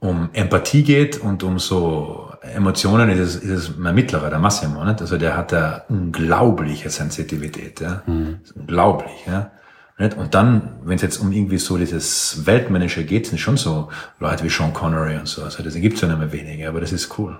um 0.00 0.30
Empathie 0.32 0.82
geht 0.82 1.18
und 1.18 1.42
um 1.42 1.58
so 1.58 2.30
Emotionen, 2.42 3.10
ist 3.10 3.18
es, 3.18 3.36
ist 3.36 3.50
es 3.50 3.76
mein 3.76 3.94
Mittlerer, 3.94 4.30
der 4.30 4.38
Massimo. 4.38 4.84
Nicht? 4.84 5.00
Also 5.00 5.18
der 5.18 5.36
hat 5.36 5.52
da 5.52 5.84
unglaubliche 5.88 6.88
Sensitivität. 6.90 7.80
Ja? 7.80 8.02
Ist 8.42 8.52
Unglaublich. 8.52 9.26
Ja? 9.26 9.50
Nicht? 9.98 10.16
Und 10.16 10.34
dann, 10.34 10.78
wenn 10.84 10.96
es 10.96 11.02
jetzt 11.02 11.18
um 11.18 11.32
irgendwie 11.32 11.58
so 11.58 11.76
dieses 11.76 12.46
Weltmännische 12.46 13.04
geht, 13.04 13.26
sind 13.26 13.38
schon 13.38 13.56
so 13.56 13.88
Leute 14.20 14.44
wie 14.44 14.48
Sean 14.48 14.72
Connery 14.72 15.16
und 15.16 15.26
so. 15.26 15.42
Also 15.42 15.62
das 15.62 15.74
gibt's 15.74 16.00
ja 16.00 16.08
nicht 16.08 16.18
mehr 16.18 16.32
wenige, 16.32 16.68
aber 16.68 16.80
das 16.80 16.92
ist 16.92 17.18
cool. 17.18 17.38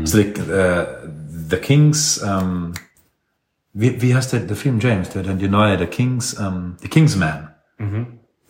Also 0.00 0.18
die, 0.18 0.40
äh, 0.50 0.86
The 1.50 1.56
Kings, 1.58 2.22
ähm, 2.26 2.72
wie, 3.74 4.00
wie 4.00 4.14
heißt 4.14 4.32
der, 4.32 4.40
der 4.40 4.56
Film 4.56 4.80
James, 4.80 5.10
der, 5.10 5.22
der, 5.22 5.48
neue, 5.48 5.78
The 5.78 5.86
Kings, 5.86 6.34
um, 6.34 6.76
The 6.80 6.88
Kingsman. 6.88 7.48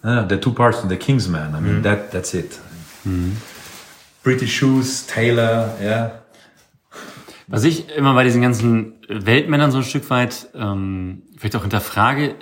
Ja, 0.04 0.26
the 0.28 0.36
two 0.36 0.52
parts 0.52 0.82
of 0.82 0.88
The 0.88 0.96
Kingsman. 0.96 1.54
I 1.56 1.60
mean, 1.60 1.82
that, 1.82 2.12
that's 2.12 2.32
it. 2.34 2.58
British 4.22 4.56
Shoes, 4.56 5.06
Taylor, 5.06 5.76
ja. 5.82 6.22
Was 7.46 7.64
ich 7.64 7.88
immer 7.96 8.12
bei 8.14 8.24
diesen 8.24 8.42
ganzen 8.42 8.94
Weltmännern 9.08 9.70
so 9.70 9.78
ein 9.78 9.84
Stück 9.84 10.10
weit 10.10 10.48
ähm, 10.54 11.22
vielleicht 11.36 11.56
auch 11.56 11.62
hinterfrage, 11.62 12.34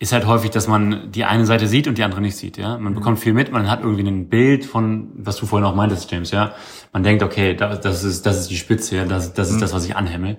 ist 0.00 0.12
halt 0.12 0.26
häufig, 0.26 0.50
dass 0.50 0.68
man 0.68 1.10
die 1.10 1.24
eine 1.24 1.44
Seite 1.44 1.66
sieht 1.66 1.88
und 1.88 1.98
die 1.98 2.04
andere 2.04 2.20
nicht 2.20 2.36
sieht. 2.36 2.56
Ja, 2.56 2.78
man 2.78 2.94
bekommt 2.94 3.18
viel 3.18 3.32
mit, 3.32 3.50
man 3.50 3.68
hat 3.68 3.82
irgendwie 3.82 4.06
ein 4.06 4.28
Bild 4.28 4.64
von, 4.64 5.10
was 5.14 5.36
du 5.36 5.46
vorhin 5.46 5.66
auch 5.66 5.74
meintest, 5.74 6.10
James. 6.10 6.30
Ja, 6.30 6.54
man 6.92 7.02
denkt, 7.02 7.22
okay, 7.22 7.54
das, 7.54 8.04
ist 8.04 8.24
das 8.24 8.40
ist 8.40 8.50
die 8.50 8.56
Spitze, 8.56 8.96
ja, 8.96 9.04
das, 9.04 9.34
das 9.34 9.50
ist 9.50 9.60
das, 9.60 9.72
was 9.72 9.84
ich 9.84 9.96
anhämmel. 9.96 10.38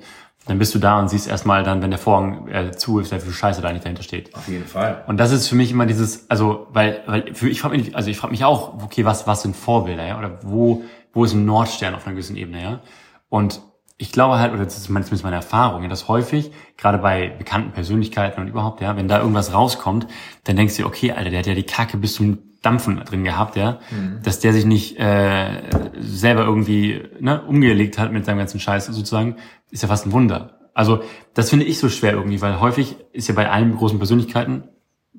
Dann 0.49 0.57
bist 0.57 0.73
du 0.73 0.79
da 0.79 0.99
und 0.99 1.09
siehst 1.09 1.27
erstmal 1.27 1.63
dann, 1.63 1.83
wenn 1.83 1.91
der 1.91 1.99
Vorhang 1.99 2.47
äh, 2.47 2.71
zu 2.71 2.99
ist, 2.99 3.11
wie 3.11 3.19
viel 3.19 3.31
Scheiße 3.31 3.61
da 3.61 3.69
eigentlich 3.69 3.83
dahinter 3.83 4.01
steht. 4.01 4.33
Auf 4.33 4.47
jeden 4.47 4.65
Fall. 4.65 5.03
Und 5.05 5.19
das 5.19 5.31
ist 5.31 5.47
für 5.47 5.53
mich 5.53 5.69
immer 5.69 5.85
dieses, 5.85 6.27
also, 6.27 6.65
weil, 6.71 7.03
weil 7.05 7.35
für, 7.35 7.47
ich 7.47 7.61
frage 7.61 7.77
mich, 7.77 7.95
also 7.95 8.09
ich 8.09 8.17
frage 8.17 8.31
mich 8.31 8.43
auch, 8.43 8.81
okay, 8.83 9.05
was, 9.05 9.27
was 9.27 9.43
sind 9.43 9.55
Vorbilder, 9.55 10.07
ja? 10.07 10.17
Oder 10.17 10.39
wo, 10.41 10.81
wo 11.13 11.23
ist 11.23 11.33
ein 11.33 11.45
Nordstern 11.45 11.93
auf 11.93 12.07
einer 12.07 12.15
gewissen 12.15 12.35
Ebene, 12.35 12.63
ja? 12.63 12.81
Und 13.29 13.61
ich 13.99 14.11
glaube 14.11 14.39
halt, 14.39 14.53
oder 14.53 14.65
das 14.65 14.75
ist 14.75 14.85
zumindest 14.85 15.23
meine 15.23 15.35
Erfahrung, 15.35 15.83
ja, 15.83 15.89
dass 15.89 16.07
häufig, 16.07 16.51
gerade 16.77 16.97
bei 16.97 17.29
bekannten 17.29 17.71
Persönlichkeiten 17.71 18.41
und 18.41 18.47
überhaupt, 18.47 18.81
ja, 18.81 18.97
wenn 18.97 19.07
da 19.07 19.19
irgendwas 19.19 19.53
rauskommt, 19.53 20.07
dann 20.45 20.55
denkst 20.55 20.77
du, 20.77 20.81
dir, 20.81 20.87
okay, 20.87 21.11
Alter, 21.11 21.29
der 21.29 21.39
hat 21.39 21.45
ja 21.45 21.53
die 21.53 21.63
Kacke 21.63 21.97
bis 21.97 22.15
zum 22.15 22.39
Dampfen 22.61 22.97
drin 23.05 23.23
gehabt, 23.23 23.55
ja, 23.55 23.79
dass 24.23 24.39
der 24.39 24.53
sich 24.53 24.65
nicht 24.65 24.99
äh, 24.99 25.61
selber 25.99 26.43
irgendwie 26.43 27.01
ne, 27.19 27.41
umgelegt 27.41 27.97
hat 27.97 28.11
mit 28.11 28.25
seinem 28.25 28.37
ganzen 28.39 28.59
Scheiß 28.59 28.87
sozusagen, 28.87 29.37
ist 29.71 29.81
ja 29.81 29.87
fast 29.87 30.05
ein 30.05 30.11
Wunder. 30.11 30.59
Also 30.73 31.01
das 31.33 31.49
finde 31.49 31.65
ich 31.65 31.79
so 31.79 31.89
schwer 31.89 32.13
irgendwie, 32.13 32.41
weil 32.41 32.59
häufig 32.59 32.97
ist 33.13 33.27
ja 33.27 33.35
bei 33.35 33.49
allen 33.49 33.75
großen 33.75 33.97
Persönlichkeiten, 33.97 34.63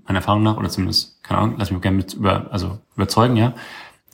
meiner 0.07 0.19
Erfahrung 0.19 0.43
nach, 0.43 0.57
oder 0.57 0.69
zumindest, 0.69 1.23
keine 1.23 1.41
Ahnung, 1.41 1.57
lass 1.59 1.71
mich 1.71 1.79
auch 1.79 1.83
gerne 1.83 1.97
mit 1.97 2.15
über, 2.15 2.49
also 2.51 2.79
überzeugen, 2.95 3.37
ja, 3.37 3.55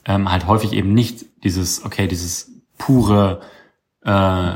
ähm, 0.05 0.31
halt 0.31 0.47
häufig 0.47 0.73
eben 0.73 0.93
nicht 0.93 1.25
dieses, 1.43 1.83
okay, 1.85 2.07
dieses 2.07 2.51
pure, 2.77 3.41
äh, 4.03 4.51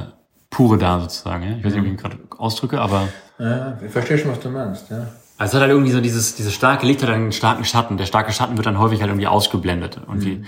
pure 0.50 0.78
da 0.78 1.00
sozusagen, 1.02 1.44
ja. 1.44 1.58
Ich 1.58 1.64
weiß 1.64 1.74
nicht, 1.74 1.84
wie 1.84 1.88
ich 1.88 1.94
mich 1.94 2.02
gerade 2.02 2.20
ausdrücke, 2.38 2.80
aber 2.80 3.08
Ja, 3.40 3.78
ich 3.84 3.92
verstehe 3.92 4.18
schon, 4.18 4.32
was 4.32 4.40
du 4.40 4.50
meinst, 4.50 4.90
ja. 4.90 5.08
Also 5.42 5.54
es 5.54 5.56
hat 5.56 5.62
halt 5.62 5.72
irgendwie 5.72 5.92
so 5.92 6.02
dieses, 6.02 6.36
dieses 6.36 6.54
starke 6.54 6.86
Licht 6.86 7.02
hat 7.02 7.10
einen 7.10 7.32
starken 7.32 7.66
Schatten. 7.66 7.98
Der 7.98 8.06
starke 8.06 8.32
Schatten 8.32 8.58
wird 8.58 8.68
dann 8.68 8.78
häufig 8.78 9.02
halt 9.02 9.10
irgendwie 9.10 9.26
ausgeblendet. 9.26 10.00
Irgendwie. 10.08 10.44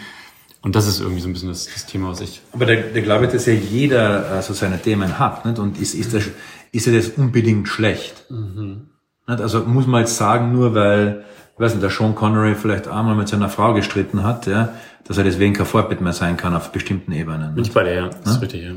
Und 0.61 0.75
das 0.75 0.85
ist 0.85 0.99
irgendwie 0.99 1.19
so 1.19 1.29
ein 1.29 1.33
bisschen 1.33 1.49
das, 1.49 1.65
das 1.65 1.87
Thema, 1.87 2.09
was 2.09 2.21
ich. 2.21 2.41
Aber 2.51 2.67
der, 2.67 2.77
der 2.77 3.01
glaube 3.01 3.25
ich, 3.25 3.31
dass 3.31 3.47
ja 3.47 3.53
jeder 3.53 4.37
äh, 4.37 4.41
so 4.43 4.53
seine 4.53 4.79
Themen 4.79 5.17
hat. 5.17 5.45
Nicht? 5.45 5.57
Und 5.57 5.81
ist, 5.81 5.95
ist, 5.95 6.13
das, 6.13 6.25
ist 6.71 6.85
ja 6.85 6.93
das 6.93 7.09
unbedingt 7.09 7.67
schlecht? 7.67 8.29
Mhm. 8.29 8.89
Nicht? 9.25 9.41
Also 9.41 9.61
muss 9.61 9.87
man 9.87 10.01
jetzt 10.01 10.15
sagen, 10.15 10.53
nur 10.53 10.75
weil, 10.75 11.25
ich 11.55 11.59
weiß 11.59 11.73
nicht, 11.73 11.81
der 11.81 11.89
Sean 11.89 12.13
Connery 12.13 12.53
vielleicht 12.53 12.87
einmal 12.87 13.15
mit 13.15 13.27
seiner 13.27 13.49
Frau 13.49 13.73
gestritten 13.73 14.23
hat, 14.23 14.45
ja, 14.45 14.75
dass 15.07 15.17
er 15.17 15.23
deswegen 15.23 15.55
kein 15.55 15.65
Vorbild 15.65 16.01
mehr 16.01 16.13
sein 16.13 16.37
kann 16.37 16.55
auf 16.55 16.71
bestimmten 16.71 17.13
Ebenen. 17.13 17.55
Bin 17.55 17.63
ich 17.63 17.71
bei 17.71 17.83
dir, 17.83 17.93
ja. 17.95 18.09
Das 18.09 18.35
ist 18.35 18.41
richtig, 18.43 18.63
ja. 18.63 18.73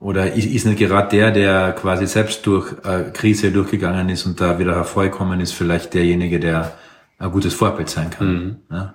Oder 0.00 0.32
ist, 0.32 0.46
ist 0.46 0.64
nicht 0.64 0.78
gerade 0.78 1.08
der, 1.08 1.30
der 1.32 1.72
quasi 1.72 2.06
selbst 2.06 2.46
durch 2.46 2.72
äh, 2.84 3.10
Krise 3.12 3.50
durchgegangen 3.50 4.08
ist 4.08 4.26
und 4.26 4.40
da 4.40 4.58
wieder 4.58 4.74
hervorgekommen 4.74 5.40
ist, 5.40 5.52
vielleicht 5.52 5.94
derjenige, 5.94 6.38
der 6.38 6.72
ein 7.18 7.32
gutes 7.32 7.54
Vorbild 7.54 7.88
sein 7.88 8.10
kann? 8.10 8.32
Mhm. 8.32 8.56
Ja? 8.70 8.94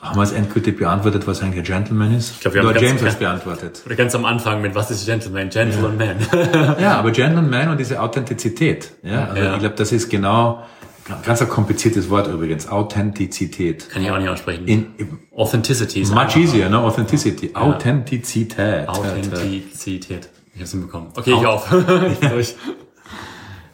Haben 0.00 0.16
wir 0.16 0.22
es 0.22 0.32
endgültig 0.32 0.78
beantwortet, 0.78 1.26
was 1.26 1.42
eigentlich 1.42 1.58
ein 1.58 1.64
Gentleman 1.64 2.14
ist? 2.14 2.32
Ich 2.32 2.40
glaube, 2.40 2.54
wir 2.54 2.62
haben 2.62 2.70
Oder 2.70 2.82
James 2.82 3.02
hat 3.02 3.08
es 3.08 3.16
beantwortet. 3.16 3.82
Oder 3.84 3.96
ganz 3.96 4.14
am 4.14 4.24
Anfang 4.24 4.62
mit, 4.62 4.74
was 4.74 4.90
ist 4.90 5.04
Gentleman? 5.04 5.50
Gentleman. 5.50 6.16
Ja, 6.32 6.76
ja 6.80 6.98
aber 6.98 7.10
Gentleman 7.10 7.68
und 7.68 7.78
diese 7.78 8.00
Authentizität. 8.00 8.92
Ja, 9.02 9.26
also 9.26 9.42
ja. 9.42 9.54
ich 9.54 9.60
glaube, 9.60 9.74
das 9.74 9.92
ist 9.92 10.08
genau, 10.08 10.64
ganz 11.24 11.42
ein 11.42 11.48
kompliziertes 11.48 12.10
Wort 12.10 12.28
übrigens. 12.28 12.68
Authentizität. 12.68 13.88
Kann 13.90 14.02
ich 14.02 14.10
auch 14.10 14.18
nicht 14.18 14.28
aussprechen. 14.28 14.66
In, 14.66 14.86
Authenticity 15.34 16.00
ist 16.00 16.14
Much 16.14 16.36
easier, 16.36 16.68
ne? 16.68 16.78
Authenticity. 16.78 17.50
Ja. 17.54 17.60
Authentizität. 17.60 18.88
Authentizität. 18.88 20.28
Ich 20.54 20.60
hab's 20.60 20.70
hinbekommen. 20.72 21.08
Okay, 21.16 21.34
ich 21.38 21.46
auf. 21.46 21.68
Durch. 22.20 22.54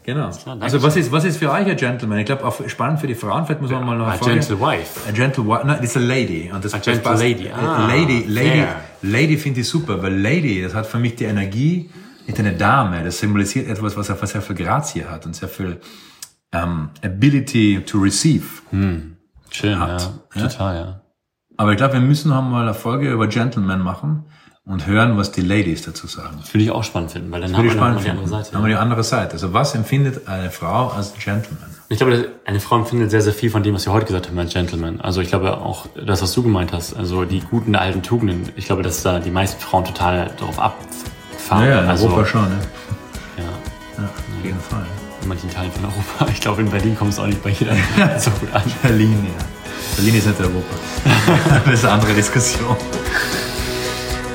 Genau. 0.05 0.31
Also 0.61 0.83
was 0.83 0.95
ist, 0.95 1.11
was 1.11 1.25
ist 1.25 1.39
für 1.39 1.51
euch 1.51 1.67
ein 1.67 1.77
Gentleman? 1.77 2.19
Ich 2.19 2.27
glaube, 2.27 2.53
spannend 2.69 3.01
für 3.01 3.09
die 3.09 3.17
Frauen, 3.17 3.45
vielleicht 3.45 3.61
muss 3.61 3.73
man 3.73 3.85
mal 3.85 3.99
noch 3.99 4.07
A 4.07 4.17
gentle 4.17 4.61
wife. 4.61 5.01
A 5.09 5.11
gentle 5.11 5.45
wife, 5.45 5.67
nein, 5.67 5.79
das 5.81 5.91
ist 5.91 5.97
a 5.97 6.01
lady. 6.01 6.49
Und 6.55 6.65
das, 6.65 6.75
a 6.75 6.79
gentle 6.79 7.03
passt. 7.03 7.23
lady. 7.25 7.51
Ah, 7.51 7.89
lady, 7.89 8.25
Lady, 8.29 8.49
fair. 8.51 8.81
Lady 9.03 9.37
finde 9.37 9.63
ich 9.63 9.69
super, 9.69 10.01
weil 10.01 10.17
Lady, 10.17 10.63
das 10.63 10.75
hat 10.75 10.87
für 10.87 11.01
mich 11.01 11.17
die 11.17 11.25
Energie, 11.25 11.91
mit 12.27 12.39
eine 12.39 12.53
Dame, 12.53 13.03
das 13.05 13.19
symbolisiert 13.19 13.69
etwas, 13.69 13.97
was 13.97 14.11
einfach 14.11 14.27
sehr 14.27 14.43
viel 14.43 14.57
Grazie 14.57 15.05
hat 15.05 15.27
und 15.27 15.35
sehr 15.35 15.49
viel 15.49 15.81
um, 16.63 16.91
Ability 17.03 17.83
to 17.85 17.99
receive 17.99 18.63
hm. 18.71 19.17
Schön, 19.51 19.79
hat. 19.79 20.13
Ja, 20.35 20.41
ja? 20.41 20.49
Total, 20.49 20.77
ja. 20.77 21.01
Aber 21.57 21.73
ich 21.73 21.79
glaube, 21.79 21.95
wir 21.95 22.01
müssen 22.01 22.29
noch 22.29 22.43
mal 22.43 22.63
eine 22.63 22.75
Folge 22.75 23.11
über 23.11 23.27
Gentleman 23.27 23.81
machen 23.81 24.25
und 24.67 24.87
hören, 24.87 25.17
was 25.17 25.31
die 25.33 25.41
Ladies 25.41 25.83
dazu 25.83 26.07
sagen. 26.07 26.39
Das 26.41 26.53
würde 26.53 26.65
ich 26.65 26.71
auch 26.71 26.85
spannend 26.85 27.13
finden, 27.13 27.31
weil 27.31 27.41
dann 27.41 27.57
haben 27.57 27.65
wir 27.65 27.71
die 27.71 27.79
andere 27.79 28.29
Seite. 28.29 28.53
Haben 28.53 28.65
wir 28.65 28.69
die 28.69 28.75
andere 28.75 29.05
Seite. 29.05 29.33
Also 29.33 29.55
was 29.55 29.75
empfindet 29.75 30.27
eine 30.29 30.51
Frau 30.51 30.89
als 30.89 31.15
Gentleman? 31.15 31.71
Ich 31.89 31.99
glaube, 31.99 32.29
eine 32.45 32.59
Frau 32.61 32.77
empfindet 32.77 33.13
sehr, 33.13 33.23
sehr 33.23 33.33
viel 33.33 33.49
von 33.49 33.63
dem, 33.63 33.75
was 33.75 33.87
wir 33.87 33.93
heute 33.93 34.07
gesagt 34.07 34.29
haben 34.29 34.39
als 34.39 34.53
Gentleman. 34.53 35.01
Also 35.01 35.21
ich 35.21 35.29
glaube 35.29 35.59
auch 35.59 35.87
das, 36.05 36.21
was 36.21 36.33
du 36.33 36.43
gemeint 36.43 36.73
hast, 36.73 36.95
also 36.95 37.25
die 37.25 37.41
guten 37.41 37.77
alten 37.77 38.03
Tugenden. 38.03 38.49
Ich 38.57 38.67
glaube, 38.67 38.83
dass 38.83 39.03
da 39.03 39.21
die 39.21 39.31
meisten 39.31 39.61
Frauen 39.61 39.85
total 39.85 40.33
darauf 40.37 40.59
abfahren. 40.59 41.65
Ja, 41.65 41.77
ja 41.77 41.83
in 41.85 41.89
also, 41.89 42.07
Europa 42.09 42.27
schon, 42.27 42.43
ne? 42.43 42.59
Ja. 43.39 43.45
ja 44.03 44.05
auf 44.05 44.45
jeden 44.45 44.61
Fall. 44.61 44.85
In 45.27 45.31
manchen 45.31 45.51
Teilen 45.51 45.73
von 45.73 45.87
Europa. 45.87 46.29
Ich 46.33 46.41
glaube, 46.41 46.63
in 46.63 46.71
Berlin 46.71 46.97
kommt 46.97 47.13
es 47.13 47.19
auch 47.19 47.27
nicht 47.27 47.43
bei 47.43 47.51
jeder 47.51 47.75
so 48.21 48.31
gut 48.31 48.49
an. 48.53 48.63
Berlin, 48.81 49.27
ja. 49.27 49.45
Berlin 49.97 50.15
ist 50.15 50.27
nicht 50.29 50.41
Europa. 50.41 50.77
das 51.65 51.75
ist 51.75 51.85
eine 51.85 51.95
andere 51.95 52.15
Diskussion. 52.15 52.77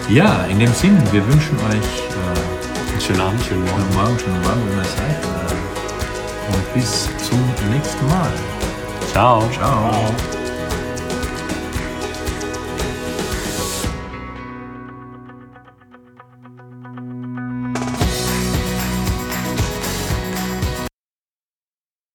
Ja, 0.10 0.44
in 0.50 0.60
dem 0.60 0.74
Sinn, 0.74 1.02
wir 1.14 1.26
wünschen 1.26 1.58
euch 1.60 1.72
äh, 1.72 2.92
einen 2.92 3.00
schönen 3.00 3.22
Abend, 3.22 3.42
schönen 3.42 3.64
Morgen. 3.64 3.80
Schönen 3.80 4.04
Morgen, 4.04 4.20
schönen 4.20 4.42
Morgen, 4.42 4.62
wenn 4.68 4.78
ihr 4.80 4.84
seid. 4.84 6.54
Und 6.54 6.74
bis 6.74 7.08
zum 7.26 7.40
nächsten 7.72 8.08
Mal. 8.10 8.32
Ciao. 9.14 9.50
Ciao. 9.50 9.92
Ciao. 9.92 10.41